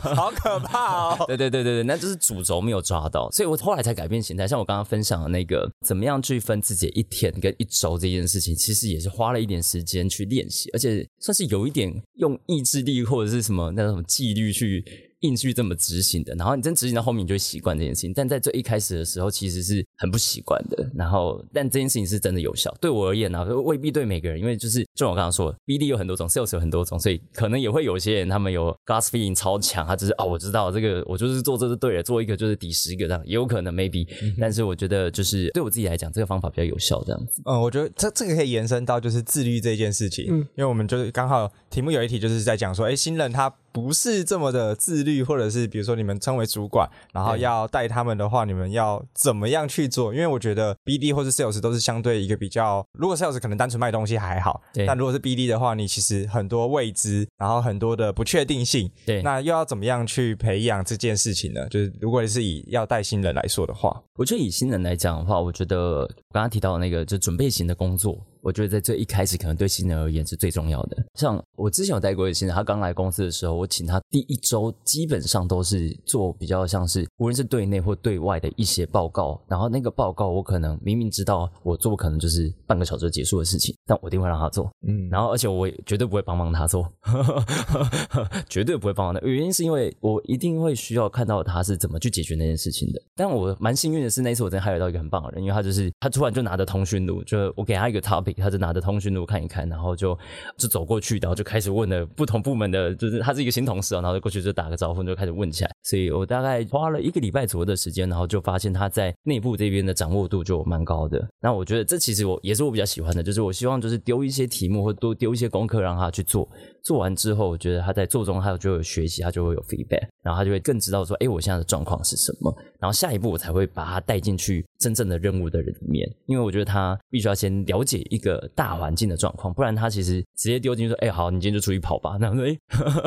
[0.00, 1.24] 好可怕哦！
[1.28, 4.48] 对对对对对，那就是主轴没有抓到，所以我后来才改变形态。
[4.48, 7.32] 像我刚刚分享的那个，怎么样去分自己一天。
[7.44, 15.13] 跟一周这件事情，其实也是花了一点时间去练习，而且算是有一点用意志力或者是什么那种纪律去。
[15.24, 18.12] 硬去这么执行的，然后你真执行到后面，你就会习惯这件事情。
[18.12, 20.88] 但在最一开始的时候，其实是很不习惯的。
[20.94, 22.74] 然后，但这件事情是真的有效。
[22.80, 34.34] 对我而言呢、啊，未必对每个人，因为就是就我刚刚说的，BD 有很多种，Sales 有很多种，所以可能也会有些人他们有 gas feeling 超强，他只是哦，我知道这个，我就是做这是对的，做一个就是抵十个这样，也有可能 maybe、嗯。
[34.38, 37.42] 但是我觉得就是对我自己来讲，这个方法比较有效，这样子。
[37.46, 43.52] 嗯，我觉得这这个可以延伸到就是自律这件事情，嗯，因为我们就是刚好题目有一题就是在讲说，哎，新人他。
[43.74, 50.14] 不是这么的自律，或者是比如说你们称为主管，然后要带他们的话，你们要怎么样去做？
[50.14, 61.66] 因为我觉得 BD 或是 Sales 都是相对一个比较，如果 Sales 可能单纯卖东西还好，但如果是 BD 的话，你其实很多未知，然后很多的不确定性，对，那又要怎么样去培养这件事情呢？
[61.68, 68.16] 就是如果你是以要带新人来说的话，我觉得以新人来讲的话，我觉得我刚刚提到的那个就准备型的工作。
[68.44, 71.02] 我觉得在最一开始，可能对新人而言是最重要的。
[71.14, 79.42] 像我之前有带过一个新人，他刚来公司的时候，我请他第一周基本上都是做比较像是无论是对内或对外的一些报告。
[79.48, 84.70] 然后那个报告，我可能明明知道我做可能就是半个小时就结束的事情，但我一定会让他做。
[84.86, 86.86] 嗯，然后而且我也绝对不会帮忙他做，
[88.46, 89.22] 绝对不会帮忙的。
[89.26, 93.00] 原因是因为我一定会需要看到他是怎么去解决那件事情的。
[93.16, 98.33] 但我蛮幸运的是，那一次我真的还有到一个很棒的人，因为他就是他突然就拿着通讯录，就我给他一个 topic。
[98.42, 100.18] 他就拿着通讯录看一看，然后就
[100.56, 105.70] 就走过去，然后就开始问了不同部门的，就是他是一个新同事啊，然后就过去就打个招呼，就开始问起来。
[105.82, 111.26] 所以我大概花了一个礼拜左右的时间，然后就发现他在内部这边的掌握度就蛮高的。
[111.40, 116.48] 那我觉得这其实我也是我比较喜欢的，就是我希望就是丢一些题目或多丢一些功课让他去做。
[116.84, 132.58] 做完之后，我觉得他在做中，他就会有学习，他就会有 feedback，然后他就会更知道说，哎，我现在的状况是什么，然后下一步我才会把他带进去真正的任务的人里面，因为我觉得他必须要先了解一个大环境的状况，不然他其实直接丢进去说，哎，好，你今天就出去跑吧， 那样说，哎，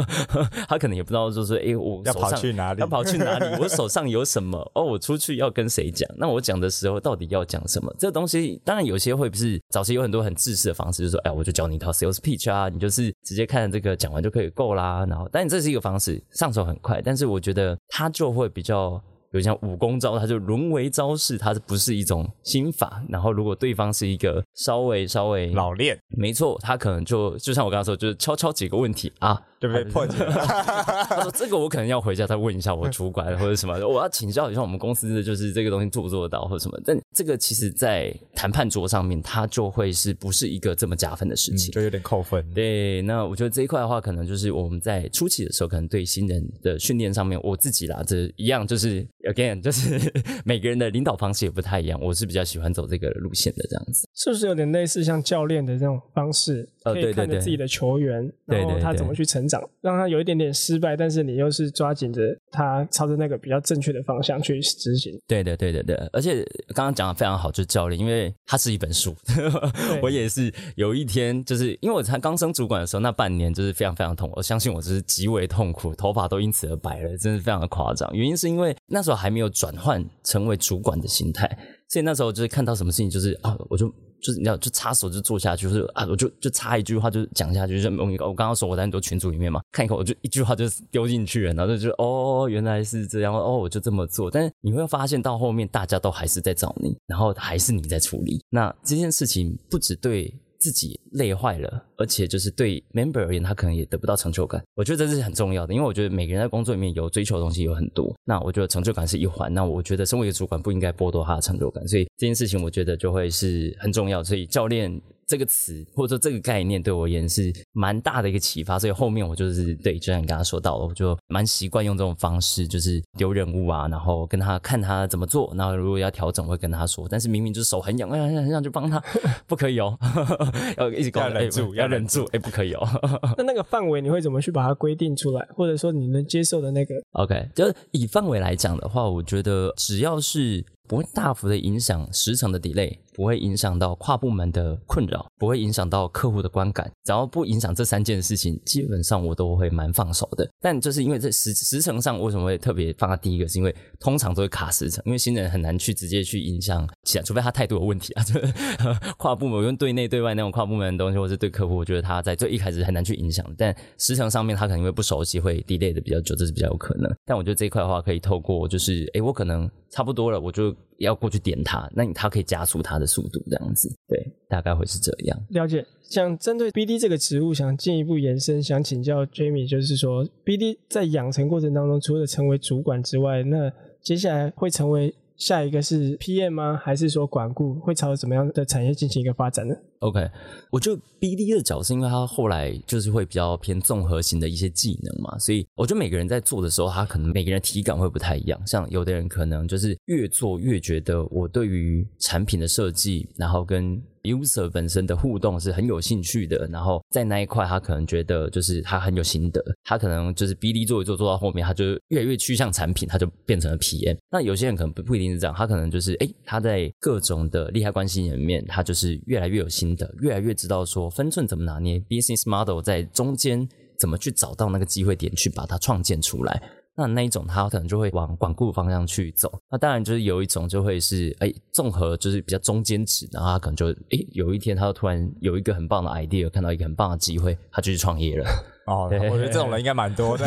[0.68, 2.82] 他可能也不知道，就是哎，我要跑去哪里？
[2.82, 3.46] 要跑去哪里？
[3.62, 4.58] 我手上有什么？
[4.74, 6.10] 哦，我出去要跟谁讲？
[6.18, 7.94] 那我讲的时候到底要讲什么？
[8.00, 15.06] 这个东西当然有些会不是早期有很多很自私的方式，就是说，哎，我就教你一套 sales pitch 啊，你就是直接看这个讲完就可以够啦。
[15.10, 19.02] 然后，但这是一个方式，上手很快，但是我觉得它就会比较。
[19.32, 23.04] 有像武功招，它就沦为招式，它是不是一种心法？
[23.10, 29.42] 然后如果对方是一个稍微稍微老练，没错，他可能就就像我刚刚说，就是敲敲几个问题啊。
[29.60, 29.84] 对不对？
[29.86, 30.18] 破解。
[30.30, 36.80] 他说：“这个我可能要回家再问一下我主管或者什么，我要请教一下我们公司的，就是这个东西做不做得到或者什么。
[36.86, 42.48] 但这个其实，在谈判桌上面，它就会是不是一个这么加分的事情，嗯、就有点扣分。
[42.54, 50.00] 对，那我觉得这一块的话，可能就是我们在初期的时候，可能对新人的训练上面，我自己啦，这一样就是 again，就是
[50.46, 52.00] 每个人的领导方式也不太一样。
[52.00, 56.70] 我是比较喜欢走这个路线的，这样子是不是有点类似像教练的这种方式？
[56.84, 60.28] 呃，可以看着自己的球员，然后他怎么去成长，让他有一。
[60.28, 65.18] 点点失败，但是你又是抓紧着他朝着那个比较正确的方向去执行。
[65.26, 66.44] 对的对对对，而且
[66.76, 69.16] 刚刚讲的非常好，就是教练，因为他是一本书。
[70.04, 78.14] 我也是有一天，就是因为我才刚升主管的时候，那半年就是非常非常痛，我相信我就是极为痛苦，头发都因此而白了，真是非常的夸张。
[78.14, 81.46] 原因是因为那时候还没有转换成为主管的心态，
[81.90, 83.94] 所以那时候就是看到什么事情，就是啊，我就。
[84.20, 94.32] 就是你要就插手就做下去，就是啊，我就就插一句话就讲下去，就我我刚刚说我在很多群组里面嘛，看一口我就一句话就丢进去了，然后就觉得哦，原来是这样哦，我就这么做。
[94.32, 98.44] 但是你会发现到后面大家都还是在找你，然后还是你在处理。
[98.50, 100.34] 那这件事情不只对。
[100.60, 104.62] 自己累坏了，而且就是对 member 而言，他可能也得不到成就感。
[104.76, 108.16] 我觉得这是很重要的，因为我觉得每个人在工作里面有追求的东西有很多。
[108.24, 109.54] 那我觉得成就感是一环。
[109.54, 111.88] 那我觉得身为一个主管，不应该剥夺他的成就感。
[111.88, 114.24] 所以这件事情，我觉得就会是很重要。
[114.24, 115.02] 所以教练。
[115.28, 127.08] 这个词或者说这个概念对我而言是蛮大的一个启发，所以后面我就是对，就像你刚刚说到了，我就蛮习惯用这种方式，就是丢任务啊，然后跟他看他怎么做，然后如果要调整，我会跟他说。
[127.10, 129.04] 但是明明就是手很痒，哎呀，很想去帮他，
[129.46, 129.98] 不可以哦，
[130.78, 132.88] 要一直跟他忍住，要忍住，哎，不可以哦。
[133.38, 142.98] 那那个范围你会怎么去把它规定出来，或者说你能接受的那个？OK，就是以范围来讲的话，我觉得只要是不会大幅的影响时程的 delay。
[143.18, 150.48] 不会影响到跨部门的困扰，不会影响到客户的观感，只要不影响这三件事情，基本上我都会蛮放手的。
[150.62, 158.24] 但就是因为这时时程上为什么会特别放在第一个，是因为通常都会卡时程，因为新人很难去直接去影响其他，除非他态度有问题啊。
[158.24, 158.40] 就
[159.18, 163.44] 跨部门，用对内对外那种跨部门的东西，或是对客户，我觉得他在最一开始很难去影响。
[163.58, 167.12] 但时程上面他可能因为不熟悉，会 delay 的比较久，这是比较有可能。
[167.26, 173.94] 但我觉得这一块的话，可以透过就是，诶，我可能差不多了，我就要过去点他，那你他可以加速他的速度，这样子。
[174.08, 175.40] 对，大概会是这样。
[175.50, 175.86] 了解。
[176.10, 183.72] 想针对 BD 这个职务，想进一步延伸，想请教 Jamie，就是说，BD 在养成过程当中，除了成为主管之外，那
[184.02, 186.80] 接下来会成为下一个是 PM 吗？
[186.82, 187.74] 还是说管顾？
[187.76, 190.30] 会朝着怎么样的产业进行一个发展呢？OK，
[190.72, 198.60] 我觉得 BD 的角色，因为他后来就是会比较偏综合型的一些技能嘛，所以我觉得每个人在做的时候，他可能每个人体感会不太一样。
[198.68, 214.18] 像有的人可能就是越做越觉得我对于产品的设计，然后跟 user 本身的互动是很有兴趣的，然后在那一块他可能觉得就是他很有心得，他可能就是 BD 做一做做到后面，他就越来越趋向产品，他就变成了 PM。
[214.30, 219.87] 那有些人可能不不一定是这样，他可能就是诶，他在各种的利害关系里面，他就是越来越有心。
[219.96, 226.62] 的越来越知道说分寸怎么拿捏，business model 在中间怎么去找到那个机会点去把它创建出来，
[226.96, 229.60] 那那一种他可能就会往管顾方向去走。
[229.72, 238.46] 那当然就是有一种就会是哎综合就是比较中间值，然后他可能就哎有一天他就突然有一个很棒的 idea，看到一个很棒的机会，他就去创业了。
[238.88, 240.46] 哦，我觉得这种人应该蛮多的，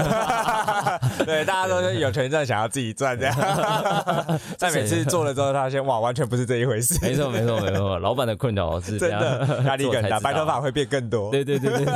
[1.26, 3.36] 对，大家都是有权赚想要自己赚这样，
[4.56, 6.98] 在每次做了之后，他发现哇，完全不是这一回事。
[7.02, 11.30] 没错，没错，没错，老板的困扰是真的，压力 更大，白头发会变更多。
[11.30, 11.86] 对对对对。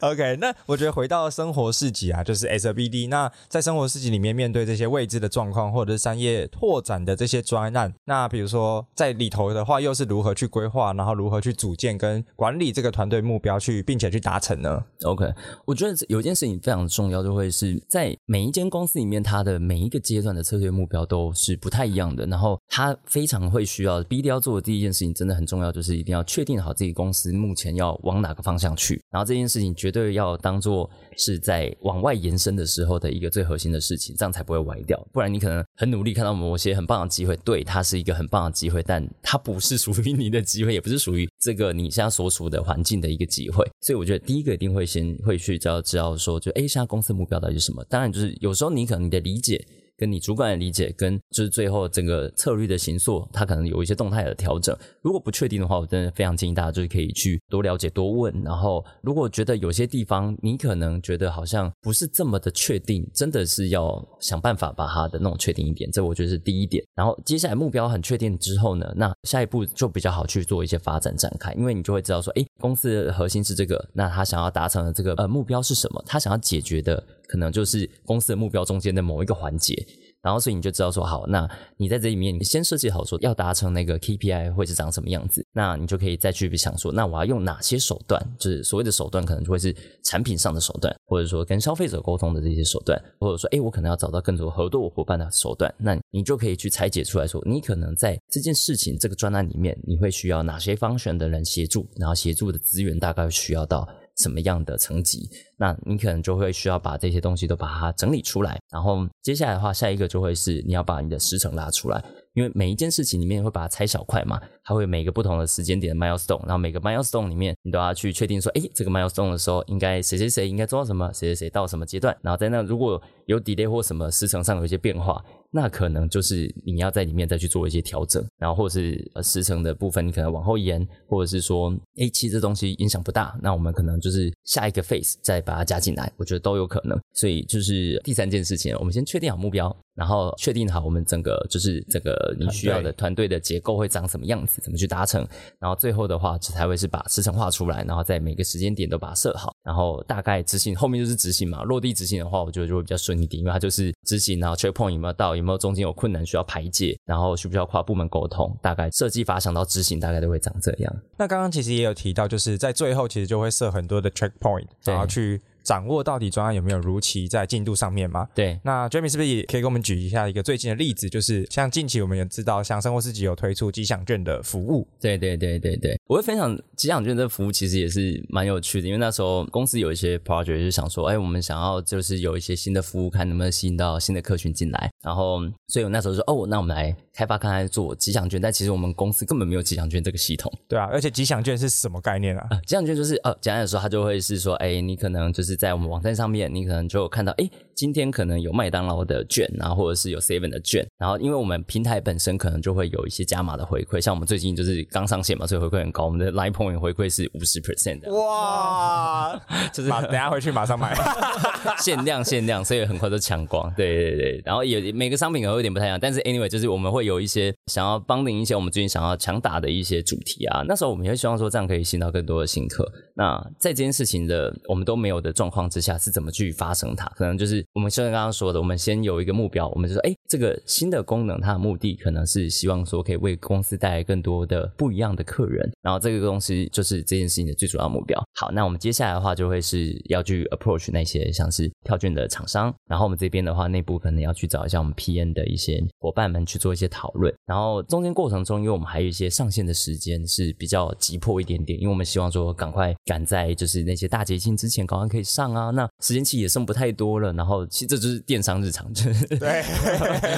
[0.00, 15.24] OK，那我觉得回到生活市集啊，就是 as a BD，那在生活市集里面面对这些未知的状况，或者是商业拓展的这些专案，那比如说在里头的话，又是如何去规划，然后如何去组建跟管理这个团队目标去，并且去达成呢？OK。
[15.64, 22.26] 我觉得有一件事情非常重要，就会是在每一间公司里面，它的每一个阶段的策略目标都是不太一样的。
[22.26, 29.02] 然后，它非常会需要 BD 要做的第一件事情，真的很重要，就是一定要确定好自己公司目前要往哪个方向去。
[29.10, 34.96] 然后，这件事情绝对要当做是在往外延伸的时候的一个最核心的事情，这样才不会歪掉。
[35.12, 43.64] 不然，你可能很努力看到某些很棒的机会，对，它是一个很棒的机会，但它不是属于你的机会，也不是属于这个你现在所处的环境的一个机会。
[43.80, 47.84] 所以，我觉得第一个一定会先会去知道知道说，就诶，现在公司目标到底是什么？
[47.84, 49.66] 当然，就是有时候你可能你的理解。
[49.96, 54.76] 跟你主管的理解，跟就是最后整个策略的形塑，它可能有一些动态的调整。
[55.02, 58.32] 如果不确定的话，我真的非常建议大家就是可以去多了解、多问。
[58.42, 65.90] 然后，如果觉得有些地方你可能觉得好像不是这么的确定，真的是要想办法把它的弄确定一点。
[65.90, 66.84] 这我觉得是第一点。
[66.94, 76.02] 然后，接下来目标很确定之后呢，那下一步就比较好去做一些发展展开，因为你就会知道说，诶，公司的核心是这个，那他想要达成的这个呃目标是什么？
[76.06, 77.02] 他想要解决的。
[77.26, 79.74] 可能就是公司的目标中间的某一个环节，
[80.22, 89.74] 然后所以你就知道说好，那你在这里面你先设计好说要达成那个 KPI 会是长什么样子，那你就可以再去想说，那我要用哪些手段，就是所谓的手段可能就会是
[90.04, 103.88] 产品上的手段，或者说跟消费者沟通的这些手段，或者说诶我可能要找到更多合作伙伴的手段，那你就可以去拆解出来说，你可能在这件事情这个专案里面你会需要哪些方选的人协助，然后协助的资源大概需要到。
[104.16, 112.02] 什么样的层级，那你可能就会需要把这些东西都把它整理出来，然后接下来的话，下一个就会是你要把你的时程拉出来，
[112.34, 125.24] 因为每一件事情里面会把它拆小块嘛，它会每个不同的时间点的 milestone，然后每个 milestone 里面你都要去确定说，哎，这个 milestone 的时候应该谁谁谁应该做到什么，谁谁谁到什么阶段，然后在那如果有 delay 或什么时程上有一些变化。
[125.52, 137.00] 那可能就是你要在里面再去做一些调整，然后或者是呃时程的部分，你可能往后延，或者是说，诶，其实这东西影响不大，那我们可能就是下一个 phase 再把它加进来，我觉得都有可能。
[137.14, 139.74] 所以就是第三件事情，我们先确定好目标。
[139.94, 145.26] 然后确定好我们整个就是整个你需要的团队的结构会长什么样子，怎么去达成。
[145.58, 151.62] 然后最后的话才会是把时程画出来，然后在每个时间点都把它设好，然后大概执行，后面就是执行嘛。
[151.62, 160.96] 落地执行的话，我觉得就会比较顺一点，因为它就是执行，然后 checkpoint 有没有到，有没有中间有困难需要排解，然后需不需要跨部门沟通，大概设计法想到执行大概都会长这样。
[161.16, 165.40] 那刚刚其实也有提到，就是在最后其实就会设很多的 checkpoint，然后去。
[165.66, 168.28] 掌握到底专案有没有如期在进度上面吗？
[168.36, 171.10] 对，那 Jamie 是不是也可以给我们举一下一个最近的例子？
[171.10, 174.86] 就是像近期我们也知道，像生活市集有推出吉祥券的服务。
[175.00, 184.88] 对对对对对，我会分享吉祥券这个服务，其实也是蛮有趣的，因为那时候公司有一些 project 就想说，哎，我们想要就是有一些新的服务，看能不能吸引到新的客群进来。
[185.06, 185.38] 然后，
[185.68, 188.40] 所以我那时候说，哦，那我们来开发看看做吉祥券。
[188.40, 190.52] 但其实我们公司根本没有吉祥券这个系统。
[190.66, 192.44] 对啊，而且吉祥券是什么概念啊？
[192.50, 196.52] 呃、吉祥券就是，呃，简单的说，它就会是说，哎，你可能就是在我们网站上面。
[196.52, 209.38] 你可能就看到，哎，今天可能有麦当劳的券，然后或者是有 Seven 的券，然后因为我们平台本身可能就会有一些加码的回馈，像我们最近就是刚上线嘛，所以回馈很高，我们的 Line Point 回馈是五十 percent 的，哇，
[209.74, 210.96] 就是等下回去马上买，
[211.78, 227.04] 限量限量，所以很快就抢光，对对对，然后也每个商品可能有点不太一样，但是 anyway 就是我们会有一些想要帮您一些我们最近想要强打的一些主题啊，那时候我们也会希望说这样可以吸引到更多的新客，那在这件事情的我们都没有的状况之下，是怎么去发生它？
[227.16, 238.22] 可能就是我们像刚刚说的，我们先有一个目标，我们就说，哎，这个新的功能，它的目的可能是希望说可以为公司带来更多的不一样的客人，然后这个东西就是这件事情的最主要目标。
[238.34, 259.62] 好，那我们接下来的话就会是要去 approach 那些像是票券的厂商，然后我们这边的话内部可能要去找一下我们 P N 的一些伙伴们去做一些讨论，然后中间过程中，因为我们还有一些上线的时间是比较急迫一点点，因为我们希望说赶快赶在就是那些大节庆之前赶快可以上啊，那时间期也剩不太多了，然后其实这就是电商日常，就是对，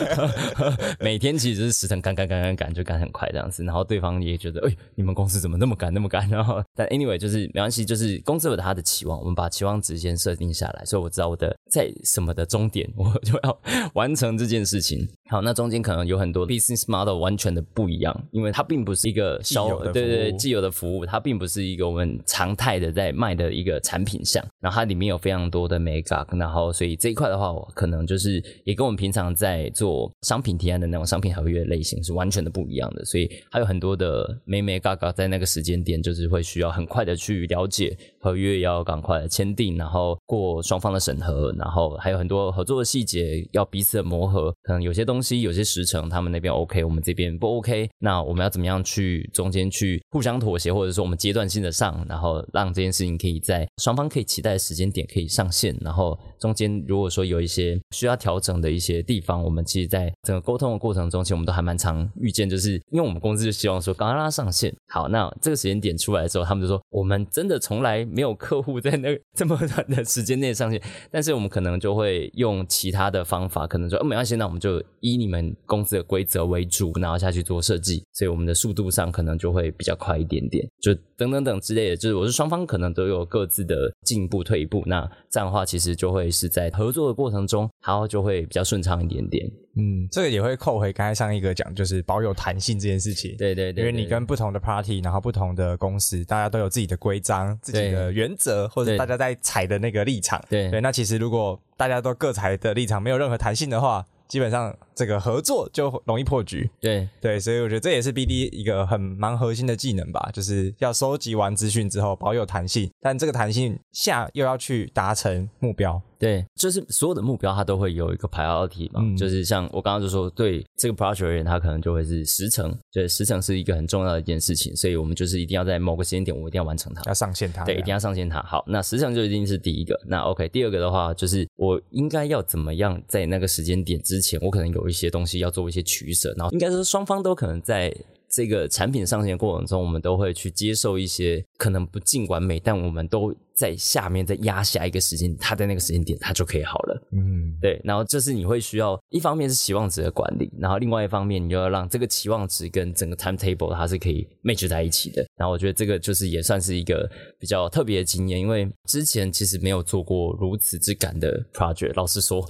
[1.01, 6.29] 每天其实就是时程赶赶赶赶赶就赶很快这样子，然后对方也觉得哎，你们公司怎么那么赶那么赶？
[6.29, 13.61] 然后但 anyway 就是没关系，就是公司有他的期望，我们把期望值先设定下来，所以我知道我的在什么的终点，我就要
[13.95, 15.09] 完成这件事情。
[15.29, 64.73] 好，那中间可能有很多 business model 完全的不一样，因为它并不是一个消对对对既有的服务，它并不是一个我们常态的在卖的一个产品项，然后它里面有非常多的 mega，然后所以这一块的话，我可能就是也跟我们平常在做商品提案的那种商品合约类型是完全的不一样的，所以还有很多的眉眉角角在那个时间点，就是会需要很快的去了解合约，要赶快签订，然后过双方的审核，然后还有很多合作的细节要彼此的磨合，可能有些东东西有些时程他们那边 OK，我们这边不 OK，那我们要怎么样去中间去互相妥协，或者说我们阶段性的上，然后让这件事情可以在双方可以期待的时间点可以上线，然后中间如果说有一些需要调整的一些地方，我们其实在整个沟通的过程中，其实我们都还蛮常遇见，就是因为我们公司就希望说赶快让它上线。
[64.87, 74.81] 好，那这个时间点出来的时候，他们就说我们真的从来没有客户在那 这么短的时间内上线，但是我们可能就会用其他的方法，可能说，没关系，那我们就
[75.13, 89.51] 以你们公司的规则为主，然后下去做设计，所以我们的速度上可能就会比较快一点点，就等等等之类的，就是我是双方可能都有各自的进一步退步，那这样的话其实就会是在合作的过程中，然后就会比较顺畅一点点。
[89.81, 93.37] 嗯，这个也会扣回刚才上一个讲，就是保有弹性这件事情。
[93.37, 100.43] 对对对，对，因为你跟不同的 party，然后不同的公司，大家都有自己的规章、自己的原则，或者大家在踩的那个立场。
[100.51, 106.69] 对对，那其实如果大家都各踩的立场没有任何弹性的话，基本上这个合作就容易破局。
[106.81, 116.03] 对对，所以我觉得这也是 BD 一个很蛮核心的技能吧，就是要收集完资讯之后保有弹性，但这个弹性下又要去达成目标。
[116.19, 128.43] 对，就是所有的目标，它都会有一个 priority 嘛，嗯、就是像我刚刚就说，对这个 project 而言，它可能就会是时程，就是时程是一个很重要的一件事情，所以我们就是一定要在某个时间点，我们一定要完成它，要上线它，对，一定要上线它。
[128.43, 137.95] 好，那时程就一定是第一个，那 OK，第二个的话，就是我应该要怎么样在那个时间点之前，我可能有一些东西要做一些取舍，然后应该是双方都可能在。
[138.31, 147.09] 这个产品上线过程中，我们都会去接受一些可能不尽完美，但我们都在下面再压下一个时间，它在那个时间点它就可以好了。
[147.13, 147.81] 嗯，对。
[147.83, 155.25] 然后这是你会需要，一方面是期望值的管理，然后另外一方面你就要让这个期望值跟整个 timetable 它是可以 match 在一起的。
[155.37, 161.95] 然后我觉得这个就是也算是一个比较特别的经验，因为之前其实没有做过如此之赶的 project。
[161.95, 162.47] 老实说，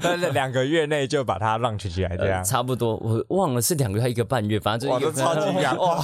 [0.00, 2.96] 但是两个月内就把它 launch 起来，这样、呃、 差不多。
[2.96, 4.38] 我忘了是两个月还一个半。
[4.38, 6.00] 半月，反正就一个超级 赶哇！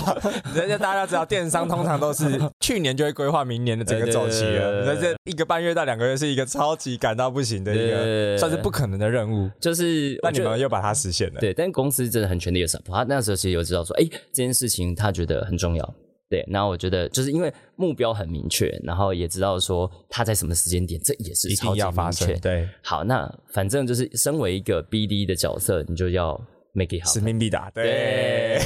[0.52, 4.84] 人家大家知道，电商通常都是去年就会规划明年的整个周期了。
[4.84, 9.50] 那这一个半月到两个月是一个超级赶到不行的一个，算是不可能的任务。
[9.58, 11.40] 就是那你们又把它实现了。
[11.40, 12.94] 对，但公司真的很全力的 support。
[12.94, 15.94] 他那时候其实有知道说，哎，这件事情他觉得很重要。
[16.28, 21.70] 对，然后我觉得就是因为目标很明确，然后也知道说他在什么时间点，这也是超级明确。
[21.70, 22.40] 一定要发生。
[22.40, 26.40] 对，好，那反正就是身为一个 BD 的角色，你就要。
[26.74, 28.58] Make it happen，使命必达，对，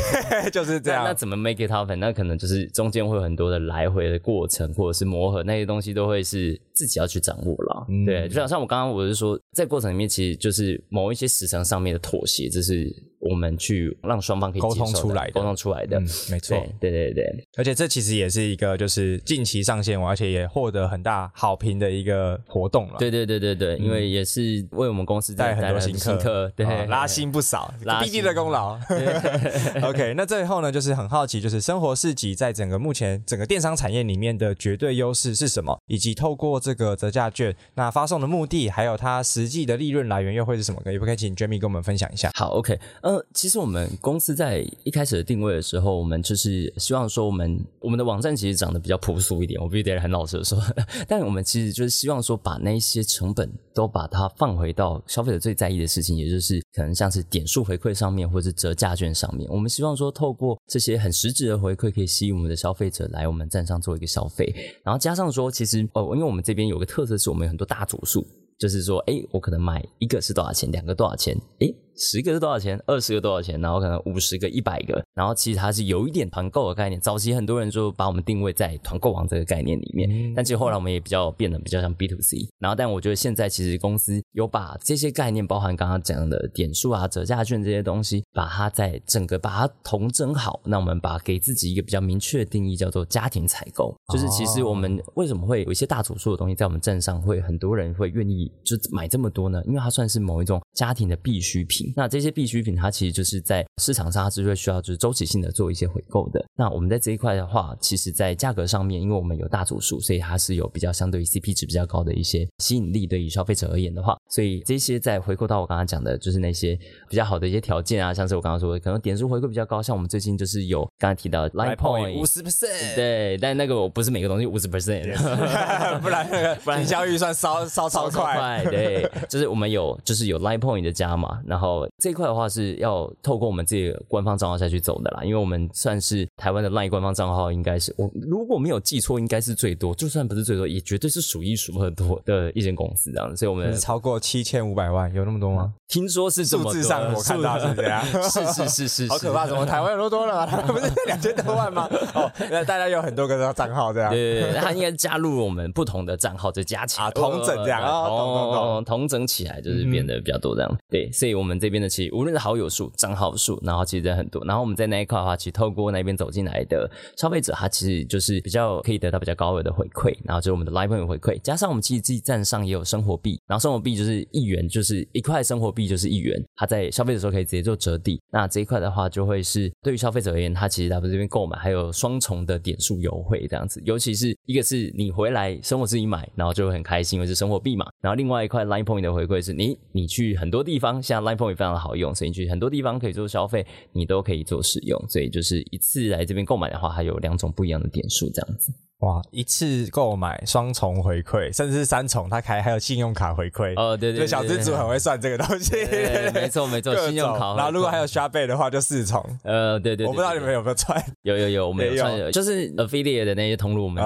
[0.42, 1.04] 对 就是这样。
[1.04, 1.96] 那怎么 make it happen？
[1.96, 7.86] 那可能就是中间会有很多的来回的过程，或者是磨合，那些东西都会是自己要去掌握了。
[7.88, 12.92] 嗯、对，就像像我刚刚我是说，在过程里面其实就是某一些时程上面的妥协，这是。
[13.20, 17.24] 我们去让双方可以沟通出来，沟通出来的，嗯，没错，对对对，
[17.56, 22.94] 而且这其实也是一个就是近期上线，而且也获得很大好评的一个活动了。
[22.98, 28.78] 对对对对对，因为也是为我们公司带很多新客，对，拉新不少毕竟的功劳。
[29.82, 35.78] OK，那最后呢，就是很好奇，就是生活市集在整个目前整个电商产业里面的绝对优势是什么？
[35.86, 40.80] 以及透过这个折价券，那发送的目的，还有它实际的利润来源又会是什么？
[40.84, 42.30] 可以不可以请 Jamie 跟我们分享一下？
[42.34, 42.78] 好，OK，
[43.08, 50.62] 呃，其实我们公司在一开始的定位的时候，我们就是希望说，我们我们的网站其实长得比较朴素一点，我必须得很老实的说，
[51.08, 59.50] 但我们其实就是希望说，把那些成本都把它放回到消费者最在意的事情，也就是可能像是点数回馈上面，或者是折价券上面。
[59.50, 64.54] 我们希望说，透过这些很实质的回馈，可以吸引我们的消费者来我们站上做一个消费，
[64.84, 68.22] 然后加上说，其实哦，因为我们这边有个特色是我们有很多大组数，
[68.58, 71.72] 就是说，哎，我可能买一个是多少钱，两个多少钱，哎。
[71.98, 72.80] 十个是多少钱？
[72.86, 73.60] 二十个多少钱？
[73.60, 77.00] 然后可能五十个、一百个，然后其实它是有一点团购的概念。
[77.00, 82.48] 早期很多人就把我们定位在团购网这个概念里面，但其实后来我们也比较变得比较像 B to C。
[82.60, 90.60] 然后，但我觉得现在其实公司有把这些概念，包含刚刚讲的点数啊、折价券这些东西，把它在整个把它统整好。
[90.64, 93.92] 那我们把给自己一个比较明确的定义，叫做家庭采购。
[94.12, 99.60] 就是其实我们为什么会有一些大组数的东西在我们站上，会很多人会愿意就买这么多呢？
[99.66, 101.87] 因为它算是某一种家庭的必需品。
[101.96, 102.76] 那这些必需品。
[102.76, 106.44] 它其实就是在市场上，它是会需要就是周期性的做一些回购的。
[106.56, 113.08] 那我们在这一块的话，其实，在价格上面，因为我们有大组数，所以它是有比较相对于 CP 值比较高的一些吸引力。
[113.08, 116.78] 对于消费者而言的话，所以这些在回购到我刚刚讲的，就是那些
[117.08, 125.16] 比较好的一些条件啊，像是我刚刚说的，可能点数回馈比较高，像我们最近就是有刚才提到的 Line Point 五十 percent，对，但那个我不是每个东西五十 percent，
[126.02, 143.36] 不然那个不然营销预算烧烧超快，对，就是我们有就是有 Line Point 的加码，然后后这一块的话是要透过我们自己的官方账号下去走的啦，因为我们算是台湾的 LINE 官方账号，应该是我如果没有记错，应该是最多，就算不是最多，也绝对是数一数二多的一间公司这样子。
[143.36, 145.72] 所以我们超过七千五百万，有那么多吗？
[145.88, 149.46] 听说是数字上我看到是这样，是是是是，好可怕！
[149.46, 150.46] 怎么台湾有那么多了？
[150.68, 151.88] 不是两千多万吗？
[152.14, 160.78] 哦，那大家有很多个账号这样，对对对，他应该加入我们不同的账号，再加起来啊，同整这样啊，同同整起来就是变得比较多这样。
[160.90, 178.18] 对，所以我们这这边的其实无论是好友数、账号数，然后其实很多，然后我们在那一块的话，其实透过那边走进来的消费者，他其实就是比较可以得到比较高额的回馈，然后就是我们的 LINE Point 回馈，加上我们其实自己站上也有生活币，然后生活币就是一元，就是一块生活币就是一元，他在消费的时候可以直接做折抵。
[178.30, 187.84] 那这一块的话，就会是对于消费者而言，他其实在我们这边购买还有双重的点数优惠这样子，尤其是一个是你回来生活自己买，然后就会很开心，因为是生活币嘛。
[188.00, 194.98] 然后另外一块 LINE Point 的回馈是你你去很多地方，像 LINE Point 也非常的好用，所以你去很多地方可以做消费，你都可以做使用。
[195.08, 198.72] 所以就是一次来这边购买的话，它有两种不一样的点数这样子。
[199.00, 199.22] 哇！
[199.30, 203.96] 一次购买双重回馈，甚至是三重，他开还有信用卡回馈哦。
[203.96, 205.76] 对对，对，小资主很会算这个东西。
[206.34, 207.54] 没错没错，信用卡。
[207.54, 209.24] 然后如果还有刷倍的话，就四重。
[209.44, 211.00] 呃，对对，对，我不知道你们有没有串？
[211.22, 214.02] 有有有，我们有串， 有就是 affiliate 的那些通路，我们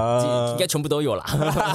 [0.50, 1.24] 应该全部都有啦。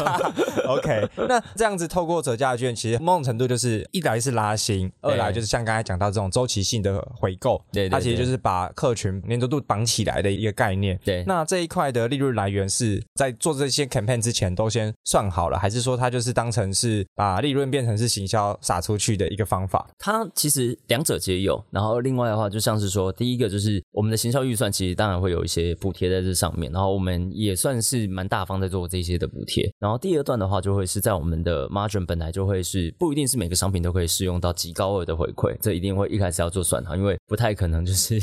[0.67, 7.59] OK，那这样子透过折价券，其实某种程度就是一来是拉新，二来就是像刚才讲到这种周期性的回购。
[7.71, 10.99] 对，它其实就是把客群黏着度绑起来的一个概念。
[11.03, 19.89] 对，那这一块的利润来源是在做这些 campaign 之前都先算好了，还是说它就是当成是把利润变成是行销撒出去的一个方法？
[19.97, 21.61] 它其实两者皆有。
[21.71, 26.71] 然后另外的话，就像是说，第一个就是我们的行销预算，其实当然会有一些补贴在这上面。
[26.71, 29.67] 然后我们也算是蛮大方在做这些的补贴。
[29.79, 38.19] 然后第二段的话，就会是在我们的 margin 本来就会是不一定是每个商品都可以适用到极高额的回馈，这一定会一开始要做算好，因为不太可能就是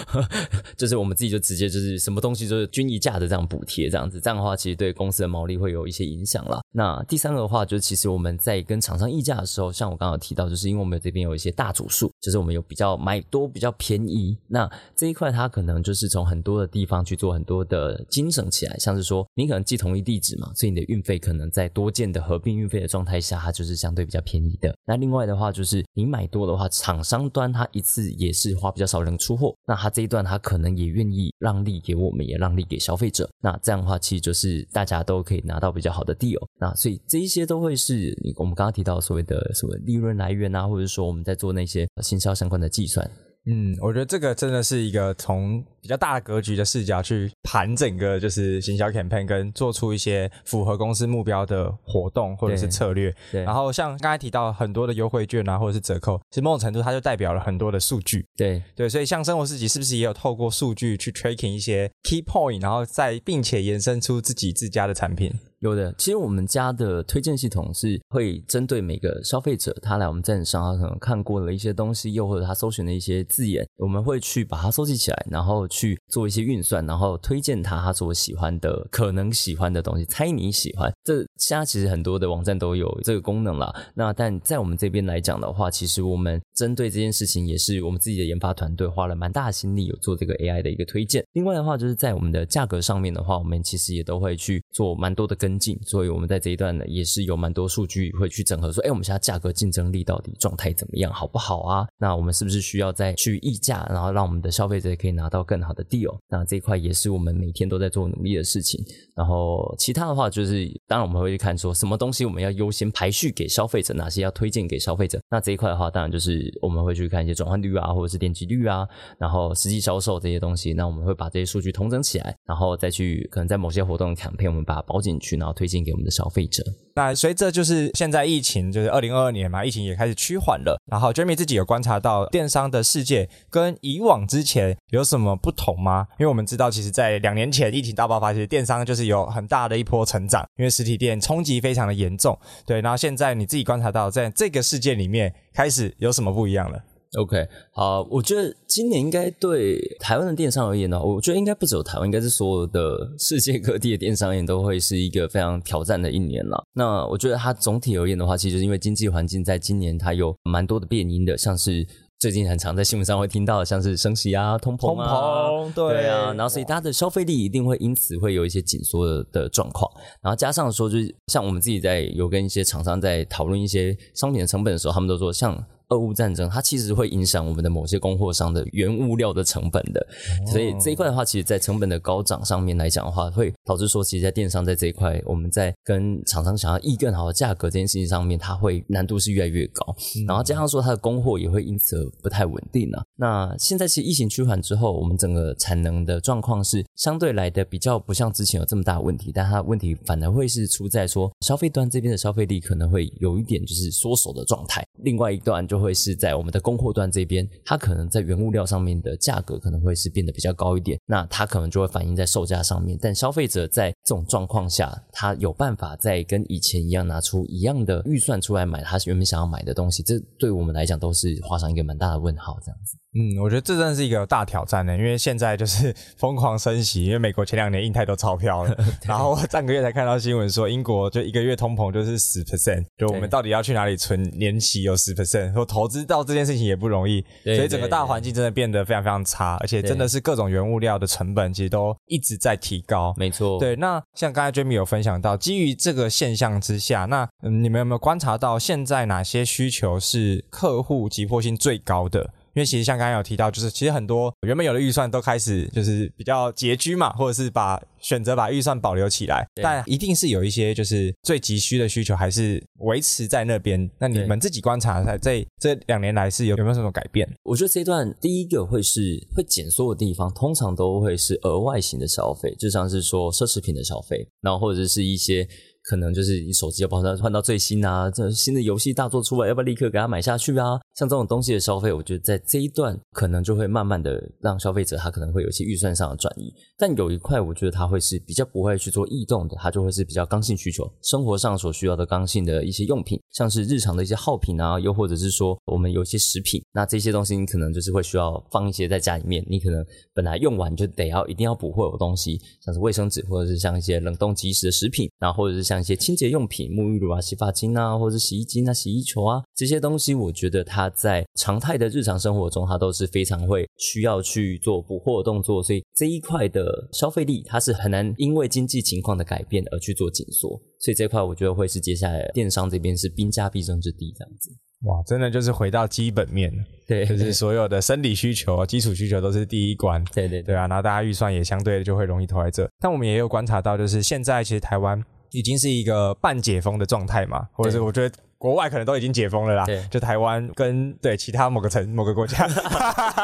[0.76, 4.80] 就是我们自己就直接就是什么东西就是均一价的这样补贴这样这样的话其实。
[4.80, 6.62] 对公司的毛利会有一些影响了。
[6.72, 14.36] 那第三个的话，就是其实我们在跟厂商议价的时候，像我刚刚提到，就是因为我们这边有一些大组数，就是我们有比较买多比较便宜。
[14.46, 24.74] 那这一块它可能就是从很多的地方去做很多的精省起来，像是说你可能寄同一地址嘛，所以你的运费可能在多件的合并运费的状态下，它就是相对比较便宜的。
[24.86, 33.28] 那另外的话，就是你买多的话，厂商端它一次也是花比较少人出货，那它这一段它可能也愿意让利给我们，也让利给消费者。
[33.42, 34.66] 那这样的话，其实就是。
[34.72, 43.08] 大家都可以拿到比较好的 deal，那所以这一些都会是我们刚刚提到所谓的什么利润来源啊，或者说我们在做那些行销相关的计算。
[43.46, 53.10] 嗯，我觉得这个真的是一个从比较大格局的视角去盘整个就是行销 campaign，跟做出一些符合公司目标的活动或者是策略。
[53.32, 53.42] 对。
[53.42, 58.26] 然后像刚才提到很多的优惠券啊，或者是折扣，其实某种程度它就代表了很多的数据。
[58.36, 65.32] 对对，所以像生活市集是不是也有透过数据去 tracking 一些 key point，然后再并且延伸出自己自家的产品？
[65.60, 80.90] 有的，其实我们家的推荐系统是会针对每个消费者，他来我们站上，他可能看过了一些东西，又或者他搜寻的一些字眼，我们会去把它收集起来，然后去做一些运算，然后推荐他他所喜欢的、可能喜欢的东西，猜你喜欢。
[81.04, 83.70] 这现在其实很多的网站都有这个功能了。
[83.94, 91.22] 那但在我们这边来讲的话，其实我们针对这件事情，也是我们自己的研发团队花了蛮大的心力，有做这个 AI 的一个推荐。
[91.34, 101.86] 另外的话，就是在我们的价格上面的话，我们其实也都会去做蛮多的跟跟进，所以我们在这一段呢，也是有蛮多数据会去整合，说，哎，我们现在价格竞争力到底状态怎么样，好不好啊？
[101.98, 106.16] 那我们是不是需要再去议价，然后让我们的消费者可以拿到更好的 deal？
[106.28, 108.84] 那这一块也是我们每天都在做努力的事情。
[109.16, 115.20] 然后其他的话，就是当然我们会去看说，什么东西我们要优先排序给消费者，哪些要推荐给消费者。
[115.28, 118.86] 那这一块的话，当然就是我们会去看一些转换率啊，或者是点击率啊，
[119.18, 120.72] 然后实际销售这些东西。
[120.72, 125.80] 那我们会把这些数据统整起来，然后再去可能在某些活动的 campaign，我们把它包进去，然后推荐。
[125.82, 126.62] 给我们的消费者。
[126.94, 130.78] 那随着就是现在疫情，就是二零二二年嘛，疫情也开始趋缓了。
[130.90, 136.06] 然后 Jeremy 自己有观察到电商的世界跟以往之前有什么不同吗？
[136.18, 142.38] 因为我们知道，其实，在两年前疫情大爆发，其实电商就是有很大的一波成长，因为实体店冲击非常的严重。
[142.66, 146.78] 对，然后现在你自己观察到，在这个世界里面开始有什么不一样了
[147.18, 156.62] ？OK，好，我觉得今年应该对台湾的电商而言呢，我觉得应该不只有台湾，应该是所有的世界各地的电商业都会是一个非常挑战的一年了。
[156.72, 161.84] 那我觉得它总体而言的话，其实就是因为经济环境在今年它有蛮多的变因的，像是
[162.20, 169.90] 最近很常在新闻上会听到的，像是升息啊、通膨啊，通膨，对，对啊，然后所以它的消费力一定会因此会有一些紧缩的的状况，
[170.22, 175.60] 然后加上说就是像我们自己在有跟一些厂商在讨论一些商品的成本的时候，他们都说像。
[175.90, 180.04] 俄乌战争，它其实会影响我们的某些供货商的原物料的成本的。
[180.50, 189.94] 所以这一块的话，其实，在成本的高涨上面来讲的话，会导致说，其实，在电商在这一块，我们在跟厂商想要议更好的价格这件事情上面，它会难度是越来越高。
[190.26, 193.04] 然后加上说，它的供货也会因此而不太稳定了啊。
[193.16, 204.84] 那现在其实疫情趋缓之后，我们整个产能的状况是相对来的比较不像之前有这么大的问题，但它问题反而会是出在说消费端这边的消费力可能会有一点就是缩手的状态。
[205.02, 212.98] 另外一段就会是在我们的供货端这边，它可能在原物料上面的价格可能会是变得比较高一点，那它可能就会反映在售价上面。
[213.00, 222.96] 但消费者在这种状况下，他有办法在跟以前一样拿出一样的预算出来买他原本想要买的东西，这对我们来讲都是画上一个蛮大的问号，这样子。
[223.12, 243.12] 嗯，我觉得这真的是一个大挑战呢，因为现在就是 疯狂升息，因为美国前两年印太多钞票了， 然后上个月才看到新闻说，英国就一个月通膨就是十 percent，就我们到底要去哪里存年息有十 percent，说投资到这件事情也不容易，所以整个大环境真的变得非常非常差，而且真的是各种原物料的成本其实都一直在提高。
[243.16, 252.30] 没错，对，那像刚才 Jamie 有分享到，基于这个现象之下，那嗯，你们有没有观察到现在哪些需求是客户急迫性最高的？
[252.54, 263.90] 因为其实像刚刚有提到，就是其实很多原本有的预算都开始就是比较拮据嘛，或者是把选择把预算保留起来，但一定是有一些就是最急需的需求还是维持在那边。
[263.98, 267.28] 那你们自己观察在这这两年来是有有没有什么改变？
[267.44, 275.48] 我觉得这一段第一个会是会减缩的地方，通常都会是额外型的消费，就像是说奢侈品的消费，然后或者是一些。
[275.82, 278.08] 可能就是你手机要不要换到最新啊？
[278.10, 280.78] 这新的游戏大作出来，要不要立刻给它买下去啊？
[281.00, 286.52] 像这种东西的消费，我觉得在这一段可能就会慢慢的让消费者他可能会有一些预算上的转移。
[286.76, 299.82] 但有一块，我觉得他会是比较不会去做异动的，它就会是比较刚性需求，生活上所需要的刚性的一些用品，像是日常的一些耗品啊，又或者是说我们有一些食品，那这些东西你可能就是会需要放一些在家里面，你可能
[300.12, 324.50] 本来用完就得要一定要补货的东西，像是卫生纸，或者是像一些冷冻即食的食品，然后或者是像一些清洁用品，沐浴乳啊、洗发精啊，或者是洗衣精啊、洗衣球啊这些东西，我觉得它在常态的日常生活中，它都是非常会需要去做补货的动作，所以这一块的消费力，它是很难因为经济情况的改变而去做紧缩，所以这块我觉得会是接下来电商这边是兵家必争之地这样子。
[324.82, 326.52] 哇，真的就是回到基本面，
[326.86, 332.68] 对，就是所有的生理需求、基础需求都是第一关，对对对啊，然后大家预算也相对就会容易投在这。
[332.78, 335.02] 但我们也有观察到，就是现在其实台湾。
[335.32, 339.66] 已经是一个半解封的状态嘛，或者是我觉得国外可能都已经解封了啦。
[339.66, 342.48] 对，就台湾跟对其他某个城某个国家，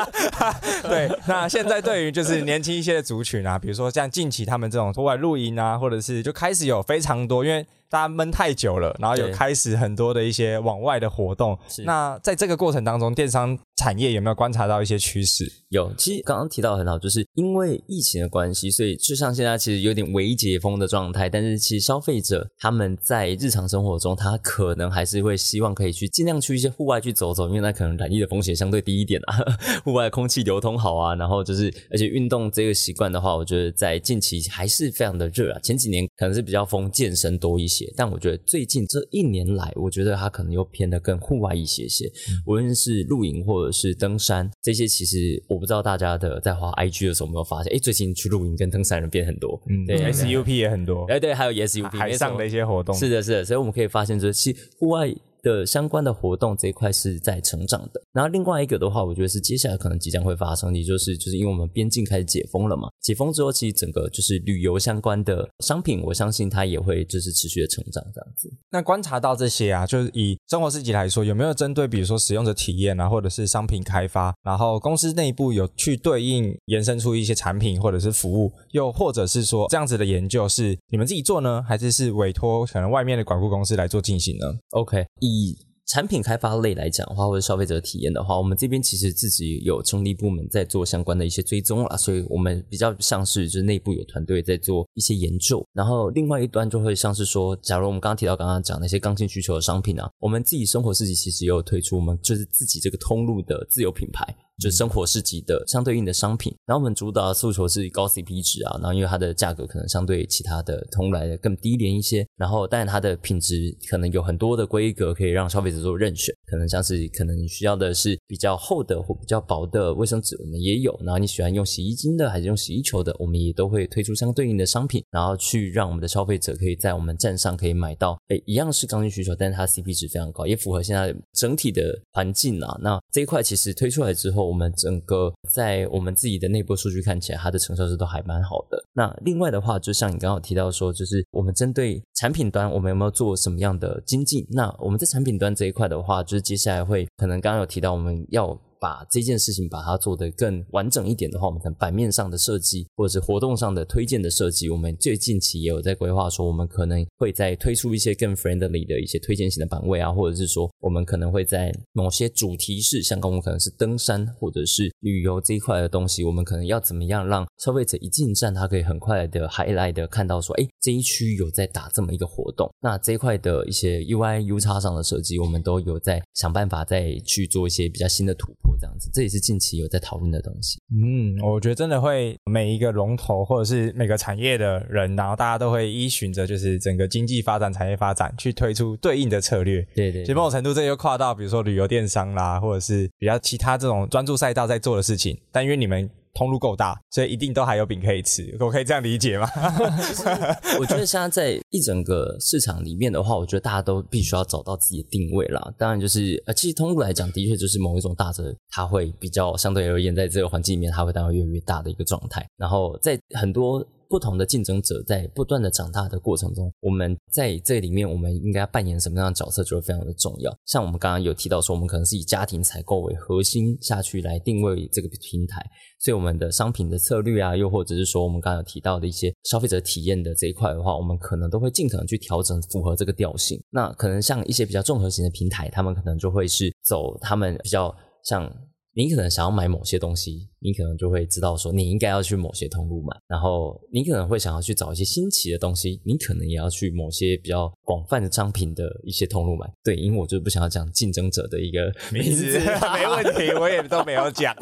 [0.85, 1.11] 对。
[1.27, 7.67] 那现在对于就是年轻一些的族群啊，比如说像近期他们这种户外露营啊，或者是就开始有非常多，因为。
[7.89, 11.57] 大家闷太久了，然后有开始很多的一些往外的活动。
[11.85, 15.51] 那在这个过程当中，电商产业有没有观察到一些趋势？
[15.69, 21.29] 有，其实刚刚提到很好，就是因为疫情的关系，所以就像现在其实有点微解封的状态。
[21.29, 29.39] 但是其实消费者他们在日常生活中，他可能还是会希望可以去尽量去一些户外去走走，因为那可能染疫的风险相对低一点啊，
[29.85, 35.61] 户外空气流通好啊，然后就是而且运动这个习惯的话，我觉得在近期还是非常的热啊。
[35.63, 37.76] 前几年可能是比较疯健身多一些。
[37.97, 42.07] 但我觉得最近这一年来，我觉得它可能又偏得更户外一些些。
[42.07, 49.61] 嗯、无论是露营或者是登山，这些其实我不知道大家的在滑 IG 的时候有没有发现，哎，最近去露营跟登山人变很多。
[49.69, 51.05] 嗯，对，SUP 也很多。
[51.07, 52.95] 哎，对，还有 SUP 海上的一些活动。
[52.95, 55.15] 是的，是的，所以我们可以发现，就是其实户外。
[55.47, 68.53] 的相关的活动这一块是在成长的，然后另外一个的话，我觉得是接下来可能即将会发生，也就是就是因为我们边境开始解封了嘛，解封之后，其实整个就是旅游相关的商品，我相信它也会就是持续的成长这样子。
[68.71, 104.27] 那观察到这些啊，就是以生活市集来说，有没有针对比如说使用者体验啊，或者是商品开发，然后公司内部有去对应延伸出一些产品或者是服务，又或者是说这样子的研究是你们自己做呢，还是是委托可能外面的管顾公司来做进行呢？OK，以以产品开发类来讲的话，或者消费者体验的话，我们这边其实自己有成立部门在做相关的一些追踪啦，所以我们比较像是就是内部有团队在做一些研究，然后另外一端就会像是说，假如我们刚刚提到刚刚讲那些刚性需求的商品啊，我们自己生活自己其实也有推出我们就是自己这个通路的自有品牌。
[104.59, 106.55] 就生活市集的相对应的商品。
[106.67, 120.99] 然后我们主打的诉求是高 CP 值啊，然后因为它的价格可能相对其他的通路来的更低廉一些，然后但是它的品质可能有很多的规格可以让消费者做任选，可能像是可能你需要的是比较厚的或比较薄的卫生纸，我们也有。
[121.05, 132.79] 然后你喜欢用洗衣精的还是用洗衣球的，我们也都会推出相对应的商品，然后去让我们的消费者可以在我们站上可以买到，诶，一样是刚性需求，但是它 CP 值非常高，也符合现在整体的环境啊。
[132.81, 138.83] 那这一块其实推出来之后，我们整个在我们自己的内部数据看起来，它的成效是都还蛮好的。
[138.93, 144.47] 那另外的话，就像你刚刚提到说，就是我们针对产品端，我们有没有做什么样的精进？
[144.51, 148.59] 那我们在产品端这一块的话，就是接下来会可能刚刚有提到我们要。
[148.81, 178.66] 把这件事情把它做得更完整一点的话，我们可能版面上的设计，或者是活动上的推荐的设计，我们最近期也有在规划，说我们可能会再推出一些更 friendly 的一些推荐型的版位啊，或者是说我们可能会在某些主题式，像刚我们可能是登山或者是旅游这一块的东西，我们可能要怎么样让消费者一进站，他可以很快的 highlight 的看到说，哎，这一区有在打这么一个活动，那这一块的一些 UI、UX 上的设计，我们都有在想办法再去做一些比较新的突破。
[178.79, 180.79] 这样子，这也是近期有在讨论的东西。
[180.93, 189.81] 嗯，我觉得真的会每一个龙头或者是每个产业的人，然后大家都会依循着就是整个经济发展、产业发展去推出对应的策略。
[189.95, 195.39] 对对，对，其实某种程度，这就跨到比如说旅游电商啦，或者是比较其他这种专注赛道在做的事情。
[195.51, 196.09] 但因为你们。
[196.37, 198.55] 通路够大，所以一定都还有饼可以吃。
[198.61, 199.47] 我可以这样理解吗？
[199.47, 199.91] 哈哈
[200.37, 205.73] 哈我觉得现在在一整个市场里面的话，我觉得大家都必须要找到自己的定位啦。
[205.79, 212.47] 当然，就是呃，其实通路来讲，的确就是某一种大者，它会比较相对而言，在这个环境里面，它会当然越来越大的一个状态。
[212.57, 213.87] 然后在很多。
[214.09, 220.57] 不同的竞争者在不断的长大的过程中，我们在这里面，我们应该扮演什么样的角色，就会非常的重要。
[220.67, 225.65] 像我们刚刚有提到说，我们可能是以家庭采购为核心下去来定位这个平台，
[225.99, 233.61] 所以我们的商品的策略啊，又或者是说我们刚刚有提到的一些消费者体验的这一块的话，我们可能都会尽可能去调整，符合这个调性。
[233.71, 237.95] 那可能像一些比较综合型的平台，他们可能就会是走他们比较
[238.25, 238.51] 像。
[238.97, 249.71] 你可能想要买某些东西，你可能就会知道说你应该要去某些通路买，然后你可能会想要去找一些新奇的东西，你可能也要去某些比较广泛的商品的一些通路买。
[249.85, 252.59] 对，因为我就不想要讲竞争者的一个 名字，
[252.95, 254.57] 没问题，我也都没有讲，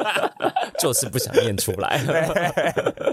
[0.80, 2.02] 就是不想念出来。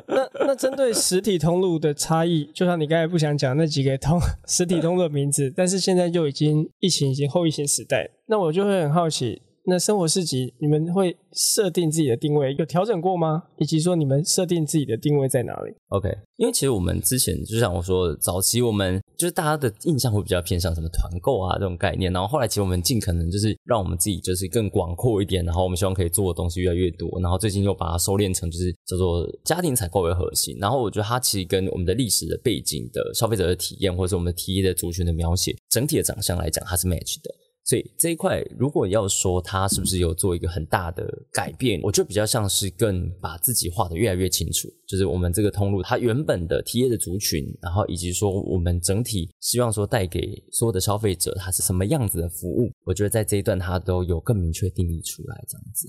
[0.08, 4.18] 那那针对实体通路的差异，就像你刚才不想讲那几个通
[4.48, 9.42] 实体通路的名字，但是现在就已经疫情已经后疫情时代，那我就会很好奇。
[9.66, 13.44] 那生活市集，你们会设定自己的定位，有调整过吗？
[13.58, 37.34] 以及说你们设定自己的定位在哪里？OK，因为其实我们之前就像我说，早期我们就是大家的印象会比较偏向什么团购啊这种概念，然后后来其实我们尽可能就是让我们自己就是更广阔一点，然后我们希望可以做的东西越来越多，然后最近又把它收敛成就是叫做家庭采购为核心，然后我觉得它其实跟我们的历史的背景的消费者的体验，或者是我们 TA 的族群的描写，整体的长相来讲，它是 match 的。
[37.66, 55.88] 所以这一块，如果要说它是不是有做一个很大的改变，我觉得比较像是更把自己画得越来越清楚，就是我们这个通路它原本的 TA 的族群，然后以及说我们整体希望说带给所有的消费者它是什么样子的服务，我觉得在这一段它都有更明确定义出来，这样子。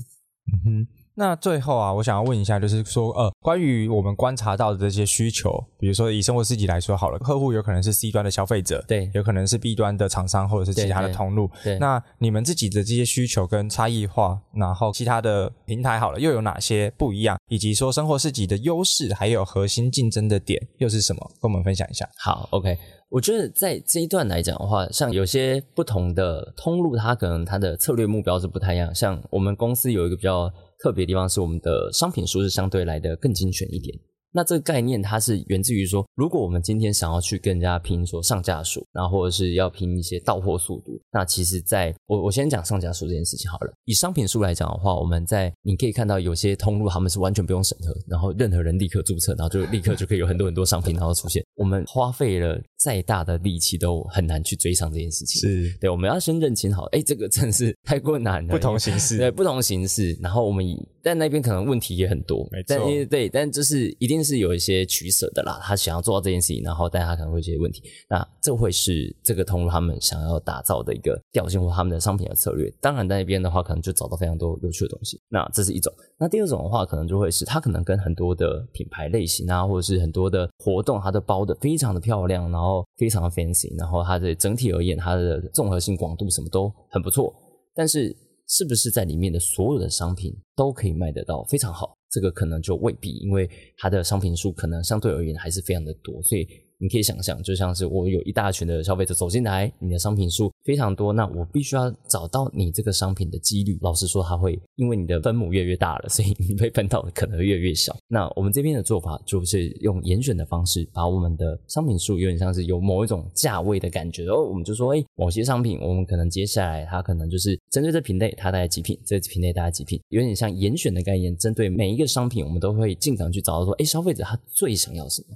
[0.52, 1.03] 嗯哼。
[1.16, 11.74] 那最后啊，我想要问一下，就是说，呃，关于我们观察到的这些需求，比如说以生活市集来说好了，客户有可能是 C 端的消费者，对，有可能是 B 端的厂商或者是其他的通路，对。
[11.74, 17.38] 对，那你们自己的这些需求跟差异化，然后其他的平台好了，又有哪些不一样？
[17.48, 21.30] 以及说生活市集的优势，还有核心竞争的点又是什么？
[21.40, 22.08] 跟我们分享一下。
[22.18, 22.76] 好，OK，
[23.08, 28.92] 我觉得在这一段来讲的话，像有些不同的通路，它可能它的策略目标是不太一样。
[28.92, 30.52] 像我们公司有一个比较。
[30.84, 33.98] 特别地方是我们的商品数是相对来的更精选一点。
[34.36, 43.72] 那这个概念它是源自于说，如果我们今天想要去跟人家拼说上架数，然后或者是要拼一些到货速度，那其实在我我先讲上架数这件事情好了。
[43.84, 51.40] 以商品数来讲的话，我们在你可以看到有些通路他们是完全不用审核，然后任何人立刻注册，然后就立刻就可以有很多很多商品然后出现。
[51.54, 55.40] 我们花费了再大的力气都很难去追上这件事情。
[55.40, 58.50] 是对，我们要先认清好，哎，这个真是太过难了。
[58.50, 60.18] 不同形式，对，不同形式。
[60.20, 60.64] 然后我们
[61.02, 62.76] 但那边可能问题也很多，没错。
[62.76, 65.60] 但对，但就是一定是有一些取舍的啦。
[65.62, 67.82] 他想要做到这件事情，然后但他可能会有一些问题。
[68.08, 72.72] 那这会是这个通路他们想要打造的一个调性或他们的商品的策略。
[72.80, 75.20] 当然，在那边的话，可能就找到非常多有趣的东西。
[75.28, 75.92] 那这是一种。
[76.18, 87.34] 那第二种的话，可能就会是他可能跟很多的品牌类型啊，或者是很多的活动，它都包的非常的漂亮，然后非常的 fancy，然后它的整体而言，它的综合性广度什么都很不错。
[87.74, 88.16] 但是
[88.48, 91.96] 是不是在里面的所有的商品都可以卖得到非常好？
[92.10, 96.46] 这个可能就未必，因为它的商品数可能相对而言还是非常的多，所以。
[96.84, 103.78] 你可以想象，就像是我有一大群的消费者走进来，你的商品数非常多，那我必须要找到你这个商品的几率。
[103.80, 107.96] 老实说，它会因为你的分母越越大了，所以你被分到的可能越越小。
[108.06, 114.26] 那我们这边的做法就是用严选的方式，把我们的商品数有点像是有某一种价位的感觉。
[114.26, 121.34] 哦我们就说，哎，某些商品我们可能接下来它可能就是针对这品类，它大概几品，这品类大概几品，有点像严选的概念。
[121.38, 125.34] 针对每一个商品，我们都会尽可能去找到说，哎，消费者他最想要什么。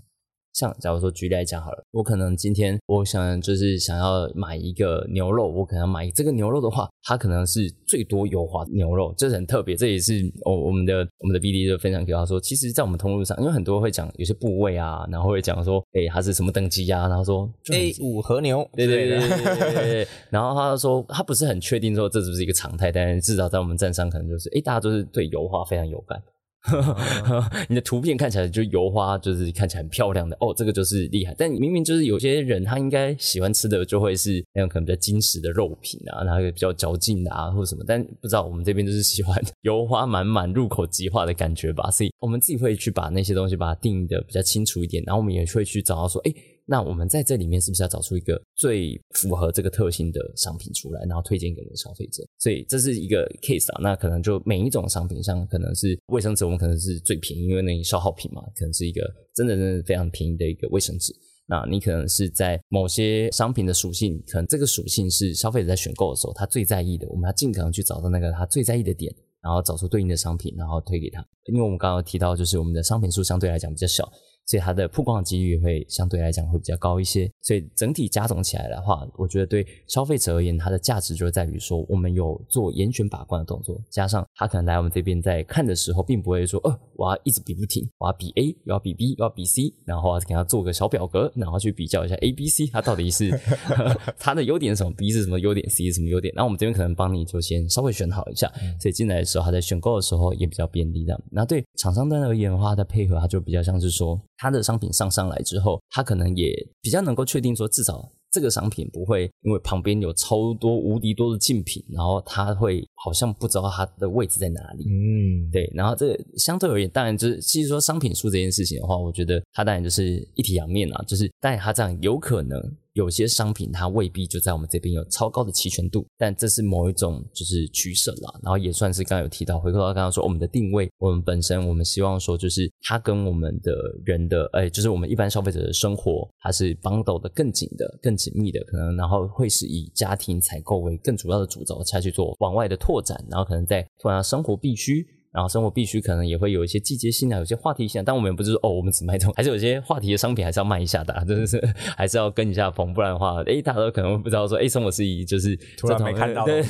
[0.58, 26.20] 像假如说举例来讲好了，我可能今天我想就是想要买一个牛肉，我可能买这个牛肉的话，它可能是最多油滑牛肉，这是很特别，这也是我我们的我们的 BD 就分享给他说，其实，在我们通路上，因为很多会讲有些部位啊，然后会讲说，哎，它是什么等级啊，然后说 A 五和牛，对对对对对，对，然后他说他不是很确定说这是不是一个常态，但是至少在我们站上可能就是，哎，大家都是对油花非常有感。
[27.68, 31.34] 你的图片看起来就油花，就是看起来很漂亮的哦，这个就是厉害。
[31.38, 37.84] 但明明就是有些人他应该喜欢吃的就会是那种可能比较精实的肉品啊，然后比较嚼劲的啊或者什么。
[37.86, 46.32] 但不知道我们这边就是喜欢油花满满、入口即化的感觉吧，所以我们自己会去把那些东西把它定义的比较清楚一点，然后我们也会去找到说，哎。
[46.70, 52.22] 那我们在这里面是不是要找出一个最符合这个特性的商品出来，然后推荐给我们的消费者？
[52.38, 53.80] 所以这是一个 case 啊。
[53.82, 59.00] 那可能就每一种商品，像可能是卫生纸，我们可能是最便宜，因为那消耗品嘛，可能是一个
[59.34, 61.10] 真的真的非常便宜的一个卫生纸。
[61.46, 69.10] 那你可能是在某些商品的属性，可能这个属性是消费者在选购的时候他最在意的，我们要尽可能去找到那个他最在意的点，
[69.40, 71.26] 然后找出对应的商品，然后推给他。
[71.46, 74.06] 因为我们刚刚提到，就是我们的商品数相对来讲比较小。
[74.48, 93.30] 所以它的曝光的几率会相对来讲会比较高一些，所以整体加总起来的话，我觉得对消费者而言，它的价值就在于说，我们有做严选把关的动作，加上他可能来我们这边在看的时候，并不会说，呃，我要一直比不停，我要比 A，又要比 B，又要比 C，然后给他做个小表格，然后去比较一下 A、B、C，它到底是
[94.18, 101.22] 它的优点是什么，B 是什么优点，C 是什么优点，然后我们这边可能帮你就先稍微选好一下，所以进来的时候，他在选购的时候也比较便利这样。
[101.30, 104.18] 那对厂商端而言的话，它配合它就比较像是说。
[104.38, 114.84] 它的商品上上来之后，他可能也比较能够确定说，至少这个商品不会因为旁边有超多无敌多的竞品，然后他会好像不知道它的位置在哪里。
[114.84, 115.70] 嗯，对。
[115.74, 122.58] 然后这个相对而言，当然就是其实说商品数这件事情的话，我觉得它当然就是一体两面啊，就是当然它这样有可能。
[122.98, 128.40] 有些商品它未必就在我们这边有超高的齐全度，但这是某一种就是取舍啦。
[128.42, 133.72] 然后也算是刚刚有提到，回扣到刚刚说我们的定位，我们本身我们希望说就是它跟我们的
[134.04, 145.06] 人的哎，就是我们一般消费者的生活，它是 bundle 的更紧的、更紧密的，可能然后会是以家庭采购为更主要的主轴才去做往外的拓展，然后可能在拓展生活必须。
[145.32, 151.62] 然后生活必须可能也会有一些季节性啊，有些话题性，但我们也不是说哦，我们只卖这种，还是有些话题的商品还是要卖一下的，就是
[151.96, 156.62] 还是要跟一下风，不然的话，哎，大家都可能会不知道说，哎，生活是一就是突然没看到，对，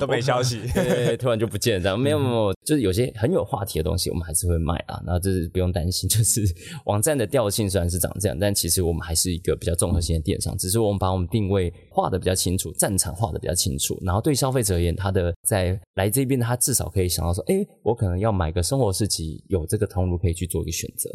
[0.00, 6.42] 都没消息，对，对，对，突然就不见了，这样没有没有，就是有些很有话题的东西，我们还是会卖啊，然后这是不用担心， 就是
[6.86, 21.10] 网站的调性虽然是长这样，但其实我们还是一个比较综合性的电商，只是我们把我们定位画的比较清楚，战场画的比较清楚，然后对消费者而言，他的在来这边，他至少可以想到说，哎，我可能要买个生活市集，有这个通路可以去做一个选择。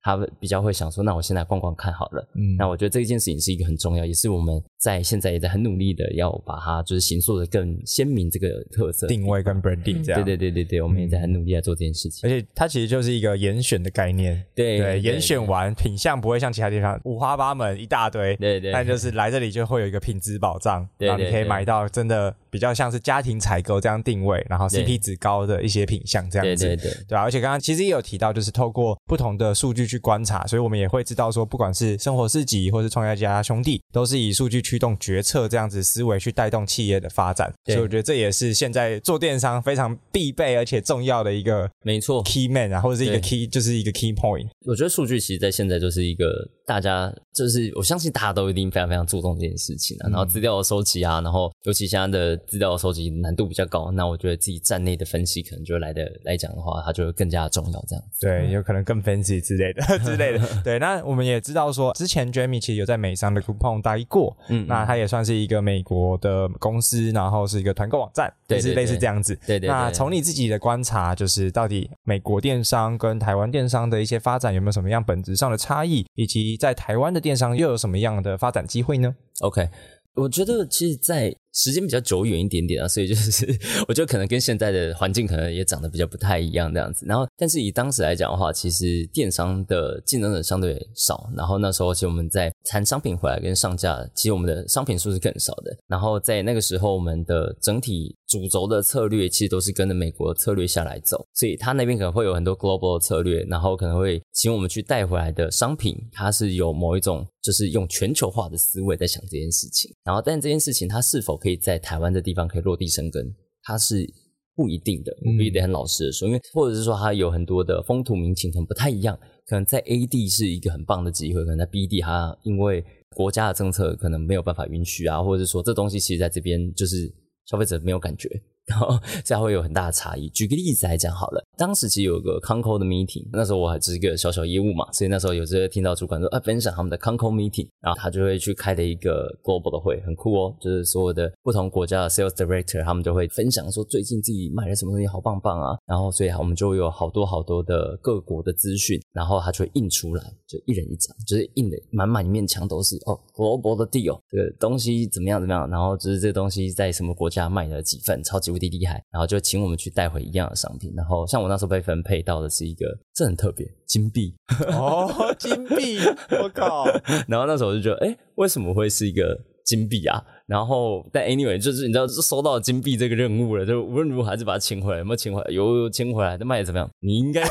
[0.00, 2.28] 他比较会想说，那我现在逛逛看好了。
[2.34, 10.22] 嗯，那我觉得这一件事情是一个很重要，也是我们在现在也在很努力的要把它就是形塑的更鲜明这个特色定位跟 branding 这样。
[10.22, 12.28] 对对对对对，我们也在很努力在做这件事情。
[12.28, 14.44] 而且它其实就是一个严选的概念。
[14.54, 18.36] 对对，严选完品相不会像其他地方五花八门一大堆。
[18.36, 18.72] 对对。
[18.72, 26.66] 但就是来这里就会有一个品质保障，然后你可以买到真的比较像是家庭采购这样定位，然后 CP 值高的一些品相这样子。
[26.66, 27.04] 对对对。
[27.08, 30.74] 对啊，而且刚刚其实也有提到，就是透过不同的数据去观察，所以我们。
[30.74, 37.52] 也会知道说，不管是生活市集或是创业家兄弟，都是以数据驱动决策这样子思维去带动企业的发展。
[37.66, 44.48] 所以我觉得这也是现在做电商非常必备而且重要的一个没错 key man 啊，或者是一个 key 就是一个 key point。
[44.66, 46.26] 我觉得数据其实在现在就是一个
[46.66, 50.08] 大家就是我相信大家都一定非常非常注重这件事情啊。
[50.08, 58.26] 然后资料的收集啊，然后尤其现在的资料的收集难度比较高，那我觉得自己站内的分析可能就来的来讲的话，它就会更加重要这样子。
[58.26, 60.48] 对，有可能更分析之类的 之类的。
[60.64, 69.34] 对，那我们也知道说，之前 Jamie 其实有在美商的 Coupon 待过，嗯，那他也算是一个美国的公司，然后是一个团购网站，对，对，对，是类似这样子。
[69.46, 69.68] 对，对对。
[69.68, 79.68] 那从你自己的观察，就是到底美国电商跟台湾电商的一些发展有没有什么样本质上的差异，以及在台湾的电商又有什么样的发展机会呢？OK。
[80.14, 83.46] 我觉得，其实，在时间比较久远一点点啊，所以就是
[83.88, 87.06] 我觉得可能跟现在的环境可能也长得比较不太一样这样子。
[87.06, 91.30] 然后，但是以当时来讲的话，其实电商的竞争者相对少。
[91.36, 95.76] 然后那时候，其实我们在谈商品回来跟上架，其实我们的商品数是更少的。
[95.86, 109.94] 然后在那个时候，我们的整体主轴的策略其实都是跟着美国策略下来走，所以他那边可能会有很多 global 的策略，然后可能会请我们去带回来的商品，它是有某一种就是用全球化的思维在想这件事情。
[110.02, 113.22] 然后，但这件事情它是否可以在台湾的地方可以落地生根，
[113.64, 114.10] 它是
[114.56, 115.14] 不一定的。
[115.20, 119.14] 我必须得很老实的说，因为或者是说它有很多的风土民情可能不太一样。
[119.46, 122.82] 可能在 A 地是一个很棒的机会，可能在 B 地它因为
[123.14, 127.12] 国家的政策可能没有办法允许啊，或者是说这东西其实在这边就是
[127.44, 128.26] 消费者没有感觉。
[128.66, 130.28] 然后这样会有很大的差异。
[130.30, 159.40] 举个例子来讲好了，当时其实有个 Concall 的 meeting，那时候我还只是一个小小业务嘛，所以那时候有时候听到主管说啊，分享他们的 Concall meeting，然后他就会去开的一个 global 的会，很酷哦，就是所有的不同国家的 sales director 他们就会分享说最近自己买了什么东西，好棒棒啊，然后所以我们就有好多好多的各国的资讯，然后他就会印出来，就一人一张，就是印的满满一面墙都是哦 global 的 deal，这个东西怎么样怎么样，然后就是这东西在什么国家卖了几份，超级无敌厉害，然后就。
[159.44, 164.34] 请我们去带回一样的商品，然后像我那时候被分配到的是一个，这很特别，金币
[164.68, 165.98] 哦，金币，
[166.42, 166.86] 我靠！
[167.28, 170.24] 然后那时候我就觉得，哎，为什么会是一个金币啊？
[170.46, 174.98] 然后，但 anyway，就是你知道，收到金币这个任务了，就无论如何还是把它请回来。
[174.98, 175.50] 有没有请回来？
[175.50, 176.36] 有，有请回来。
[176.36, 176.88] 那卖的怎么样？
[177.00, 177.42] 你应该，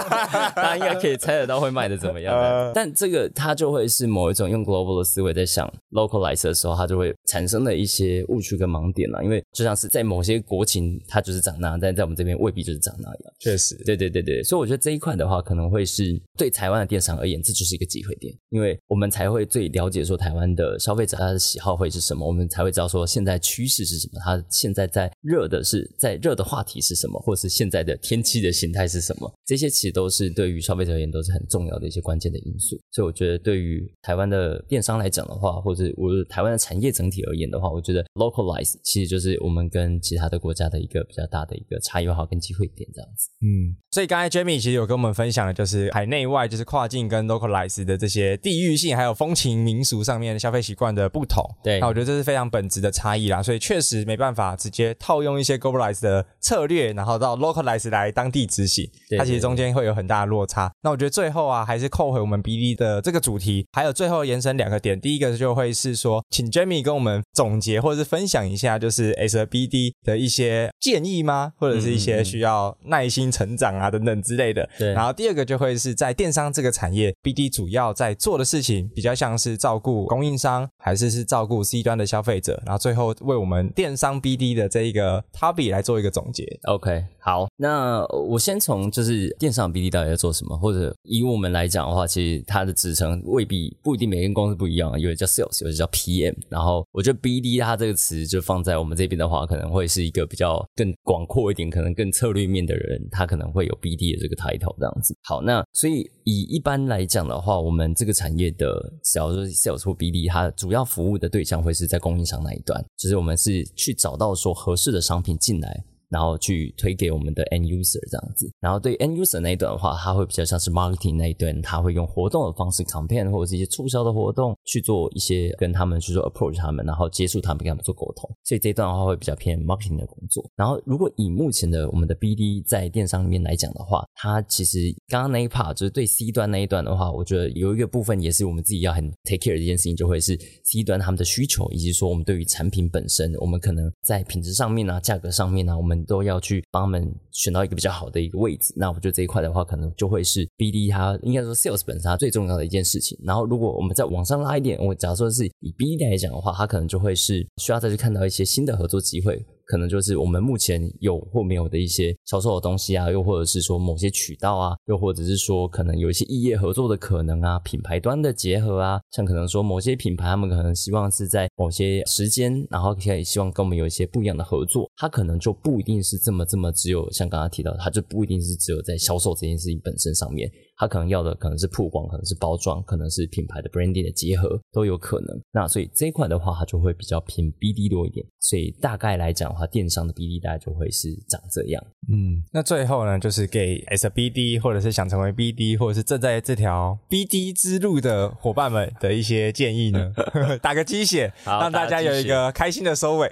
[0.56, 2.34] 大家应该可以猜得到会卖的怎么样。
[2.34, 9.22] Uh, 但这个它就会是某一种用 global 的思维在想 localize 的时候，它就会产生的一些误区跟盲点了。
[9.22, 13.18] 因为就像是在某些国情，它就是长那样，但在我们这边未必就是长那样。
[13.38, 14.42] 确实，对对对对。
[14.42, 23.04] 所以我觉得这一块的话，可能会是对台湾的电商而言，这就是一个机会点，因为我们才会最了解说台湾的消费者他的喜好会是什么，我们才会知道说。
[23.04, 24.20] 现在趋势是什么？
[24.24, 27.18] 它现在在热的是在热的话题是什么？
[27.20, 29.28] 或是现在的天气的形态是什么？
[29.44, 32.78] 这些其实都是对于消费者而言都是很重要的一些关键的因素。
[32.92, 43.28] 所以我觉得，对于台湾的电商来讲的话，或者我台湾的产业整体而言的话，我觉得 localize 其实就是我们跟其他的国家的一个比较大的一个差异化跟机会点这样子。
[43.40, 51.44] 嗯，所以刚才 Jamie 其实有跟我们分享的就是海内外就是跨境跟 localize 的这些地域性还有风情民俗上面的消费习惯的不同。
[51.64, 53.42] 对，那我觉得这是非常本质的差异啦。
[53.42, 60.70] 所以确实没办法直接套用一些 globalize 的策略，然后到 localize 来当地执行，它其实中间会有很大的落差。
[60.82, 65.00] 那我觉得最后啊，还是扣回我们 BD 的这个主题，还有最后延伸两个点。
[65.00, 71.52] 第一个就会是说，请 Jamie 跟我们总结或者是分享一下，就是 as a BD 的一些建议吗？
[71.56, 74.68] 或者是一些需要耐心成长啊等等之类的。
[74.78, 74.92] 对。
[74.92, 82.60] 然后第二个就会是在电商这个产业，BD 主要在做的事情，比较像是照顾供应商，还是是照顾 C 端的消费者？
[82.66, 86.44] 然后最后为我们电商 BD 的这一个 Toby 来做一个总结。
[86.64, 96.34] OK，好，那我先从就是电商 BD 到底在做什么，或者以我们来讲的话，其实它的职称未必不一定每间公司不一样，有的叫 Sales，有的叫 PM。
[96.48, 105.14] 然后我觉得 BD 它这个词就放在我们这边的话，可能会是一个比较更广阔一点，可能更策略面的人，他可能会有 BD 的这个 title 这样子。
[105.22, 115.84] 好，那所以以一般来讲的话，我们这个产业的只要是 Sales 或 BD，它主要服务的对象会是在供应商那一端，就是我们是去找到说合适的商品进来。
[116.10, 130.44] 然后去推给我们的 end user 这样子，然后对 end user 那一段的话，它会比较像是 marketing 那一段，它会用活动的方式 campaign 或者是一些促销的活动去做一些跟他们去做 approach 他们，然后接触他们跟他们做沟通，所以这一段的话会比较偏 marketing 的工作。
[130.56, 153.18] 然后如果以目前的我们的 BD 在电商里面来讲的话，它其实刚刚那一 part 就是对 C 端那一段的话，我觉得有一个部分也是我们自己要很 take care 的一件事情，就会是 C 端他们的需求，以及说我们对于产品本身，我们可能在品质上面啊、价格上面啊，我们都要去帮他们选到一个比较好的一个位置，那我觉得这一块的话，可能就会是 BD 它应该说 Sales 本身它最重要的一件事情。
[153.22, 159.44] 然后，如果我们再往上拉一点，我假如说是以 BD 来讲的话，它可能就会是需要再去看到一些新的合作机会。
[159.70, 180.50] 可能就是我们目前有或没有的一些销售的东西啊，又或者是说某些渠道啊，又或者是说可能有一些异业合作的可能啊，品牌端的结合啊，像可能说某些品牌他们可能希望是在某些时间，然后可以希望跟我们有一些不一样的合作，它可能就不一定是这么这么只有像刚刚提到，它就不一定是只有在销售这件事情本身上面。
[180.80, 185.38] 他可能要的可能是曝光，可能是包装，可能是品牌的 branding 的结合都有可能。
[185.52, 188.24] 那所以这一块的话，它就会比较偏 BD 多一点。
[188.38, 191.84] 所以大概来讲的话，电商的 BD 大概就会是长这样。
[192.10, 200.10] 嗯，那最后呢，就是给 a BD 或者是想成为 BD 或者是正在这条 BD 之路的伙伴们的一些建议呢？
[200.62, 203.30] 打个鸡血，让大家有一个开心的收尾。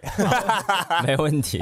[1.06, 1.58] 没问题。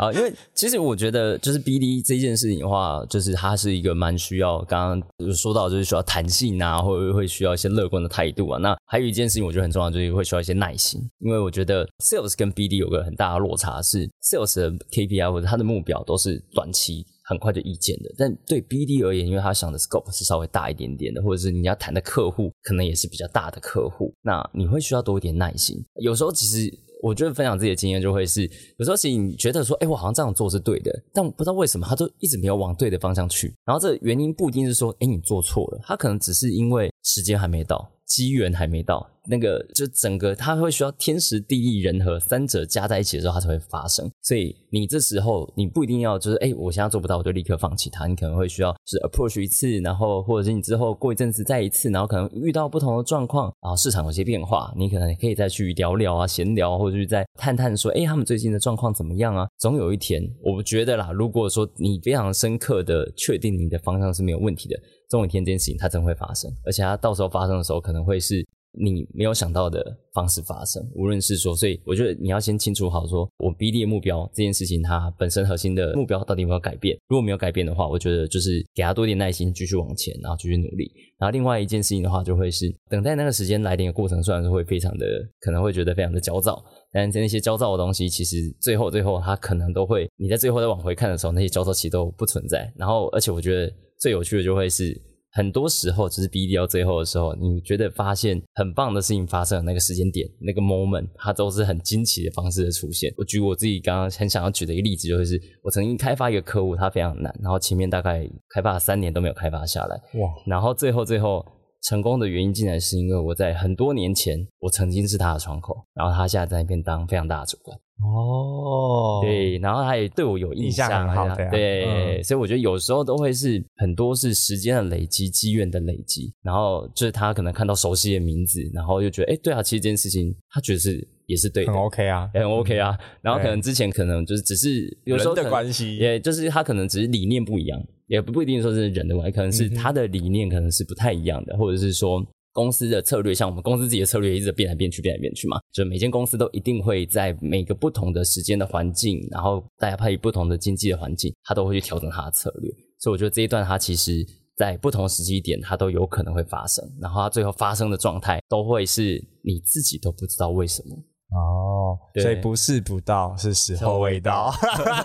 [0.00, 8.58] 好，因为其实我觉得就是 BD 这件事情的话，就是它是一个蛮需要，刚刚说到就是需要弹性啊，或者会需要一些乐观的态度啊。
[8.58, 17.06] 那还有一件事情我觉得很重要，就是会需要一些耐心，因为我觉得 Sales 跟 BD 有个很大的落差，是 Sales 的 KPI 或者他的目标都是短期。
[17.24, 25.76] 很快就意见的，但对 BD 而言，因为他想的 scope 是稍微大一点点的，或者是你要谈的客户可能也是比较大的客户，那你会需要多一点耐心。
[26.02, 26.68] 有时候其实
[27.02, 28.48] 我觉得分享自己的经验就会是，
[28.78, 33.52] 有时候其实你觉得说，哎，我好像这样做是对的，但不知道为什么他都一直没有往对的方向去。
[33.64, 39.08] 然后这原因不一定是说，哎，你做错了，他可能只是因为时间还没到，机缘还没到。
[39.28, 44.10] 那个就整个它会需要天时地利人和三者加在一起的时候，它才会发生。
[44.20, 48.08] 所以你这时候你不一定要就是哎，我现在做不到，我就立刻放弃它。
[48.08, 59.46] 你可能会需要是 approach 一次，然后或者是你之后过一阵子再一次，然后可能遇到不同的状况，然后市场有些变化，你可能可以再去聊聊啊，闲聊，或者是再探探说，哎，他们最近的状况怎么样啊？
[59.58, 64.76] 总有一天，我觉得啦，如果说你非常深刻的确定你的方向是没有问题的，
[65.12, 68.42] 总有一天这件事情它真会发生，而且它到时候发生的时候可能会是。
[68.74, 69.84] 你没有想到的
[70.14, 76.96] 方式发生，无论是说，所以我觉得你要先清楚好，说我 BD 的目标这件事情，它本身核心的目标到底有没有改变？
[77.10, 80.90] 如果没有改变的话，我觉得就是给他多点耐心，继续往前，然后继续努力。
[81.18, 85.06] 然后另外一件事情的话，就会是等待那个时间来临的过程，虽然是会非常的，
[85.40, 92.72] 可能会觉得非常的焦躁，但是那些焦躁的东西，其实最后最后它可能都会，你在最后再往回看的时候，那些焦躁其实都不存在。
[92.74, 93.70] 然后，而且我觉得
[94.02, 95.00] 最有趣的就会是。
[95.34, 103.10] 很多时候，只是 BD 到最后的时候，你觉得发现很棒的事情发生的那个时间点，那个 moment，它都是很惊奇的方式的出现。
[103.16, 110.28] 我举我自己刚刚很想要举的一个例子，就是我曾经开发一个客户，他非常难，然后前面大概开发了三年都没有开发下来，哇！
[110.46, 111.42] 然后最后最后
[111.84, 117.78] 成功的原因，竟然是因为我在很多年前，我曾经是他的窗口，然后他现在在那边当非常大的主管。
[118.04, 121.84] 哦，对，然后他也对我有印象，印象很好，对，对
[122.18, 142.24] 嗯、所以我觉得有时候都会是很多是时间的累积、积怨的累积，然后就是他可能看到熟悉的名字，然后就觉得，哎，对啊，其实这件事情他觉得是也是对的，很 OK 啊，也很 OK 啊，然后可能之前可能就是只是有时候的关系，也就是他可能只是理念不一样，也不不一定说是人的关系，可能是他的理念可能是不太一样的，或者是说。
[142.52, 145.58] 公司的策略，像我们公司自己的策略，一直变来变去，变来变去嘛。
[145.72, 152.70] 就每间公司都一定会在每个不同的时间的环境，然后大家配不同的经济的环境，它都会去调整它的策略。
[152.98, 154.24] 所以我觉得这一段它其实
[154.54, 156.84] 在不同时机点，它都有可能会发生。
[157.00, 160.96] 然后它最后发生的状态，都会是你自己都不知道为什么。
[161.34, 164.52] 哦，所以不是不到，是时候未到。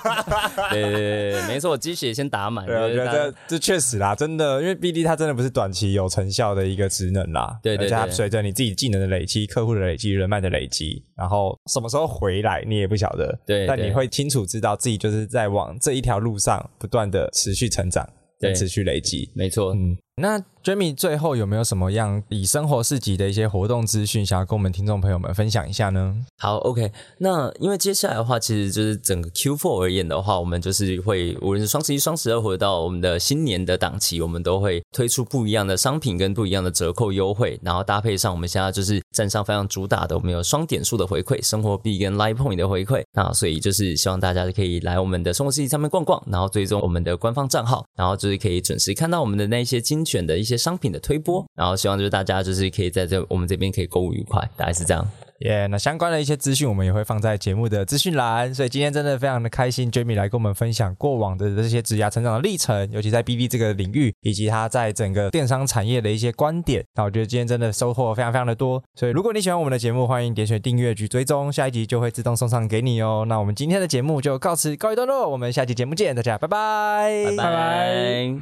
[0.71, 2.65] 对对对，没错，鸡血先打满。
[2.65, 7.59] 对，我觉得这这确实啦，真的，因为 BD 它真的不是短期有成效的一个职能啦。
[7.63, 13.39] 对对对，而且它随着你自己技能的累积、客户的累积、人脉的累积，然后什么时候回来你也不晓得。
[13.45, 18.07] 对，但你会清楚知道自己就是在往这一条路上不断的持续成长。
[18.39, 19.73] 对，持续累积，没错。
[19.73, 26.13] 嗯，那 Jemmy 最后有没有什么样以生活市集的一些活动资讯，想要跟我们听众朋友们分享一下呢？
[26.39, 26.91] 好，OK。
[27.19, 43.03] 那因为接下来的话，其实就是整个 Q4 而言的话，我们就是会无论是双十一、双十二，或者到我们的新年的档期，我们都会推出不一样的商品跟不一样的折扣优惠，然后搭配上我们现在就是站上非常主打的，我们有双点数的回馈，生活币跟 Live Point 的回馈。
[43.13, 48.27] 那所以就是希望大家可以来我们的生活市集上面逛逛，然后追踪我们的官方账号，然后就。
[48.27, 55.05] 就是可以准时看到我们的那些精选的一些商品的推播，然后希望就是大家就是可以在这我们这边可以购物愉快，大概是这样。
[55.41, 66.83] 耶，yeah, 那相关的一些资讯我们也会放在节目的资讯栏，所以今天真的非常的开心，Jemmy 来跟我们分享过往的这些职涯成长的历程，尤其在 BD 这个领域，以及他在整个电商产业的一些观点。
[66.95, 73.23] 那我觉得今天真的收获非常非常的多，所以如果你喜欢我们的节目，欢迎点选订阅及追踪，下一集就会自动送上给你哦。
[73.29, 78.37] 那我们今天的节目就告辞告一段落，我们下期节目见，大家拜拜，拜拜。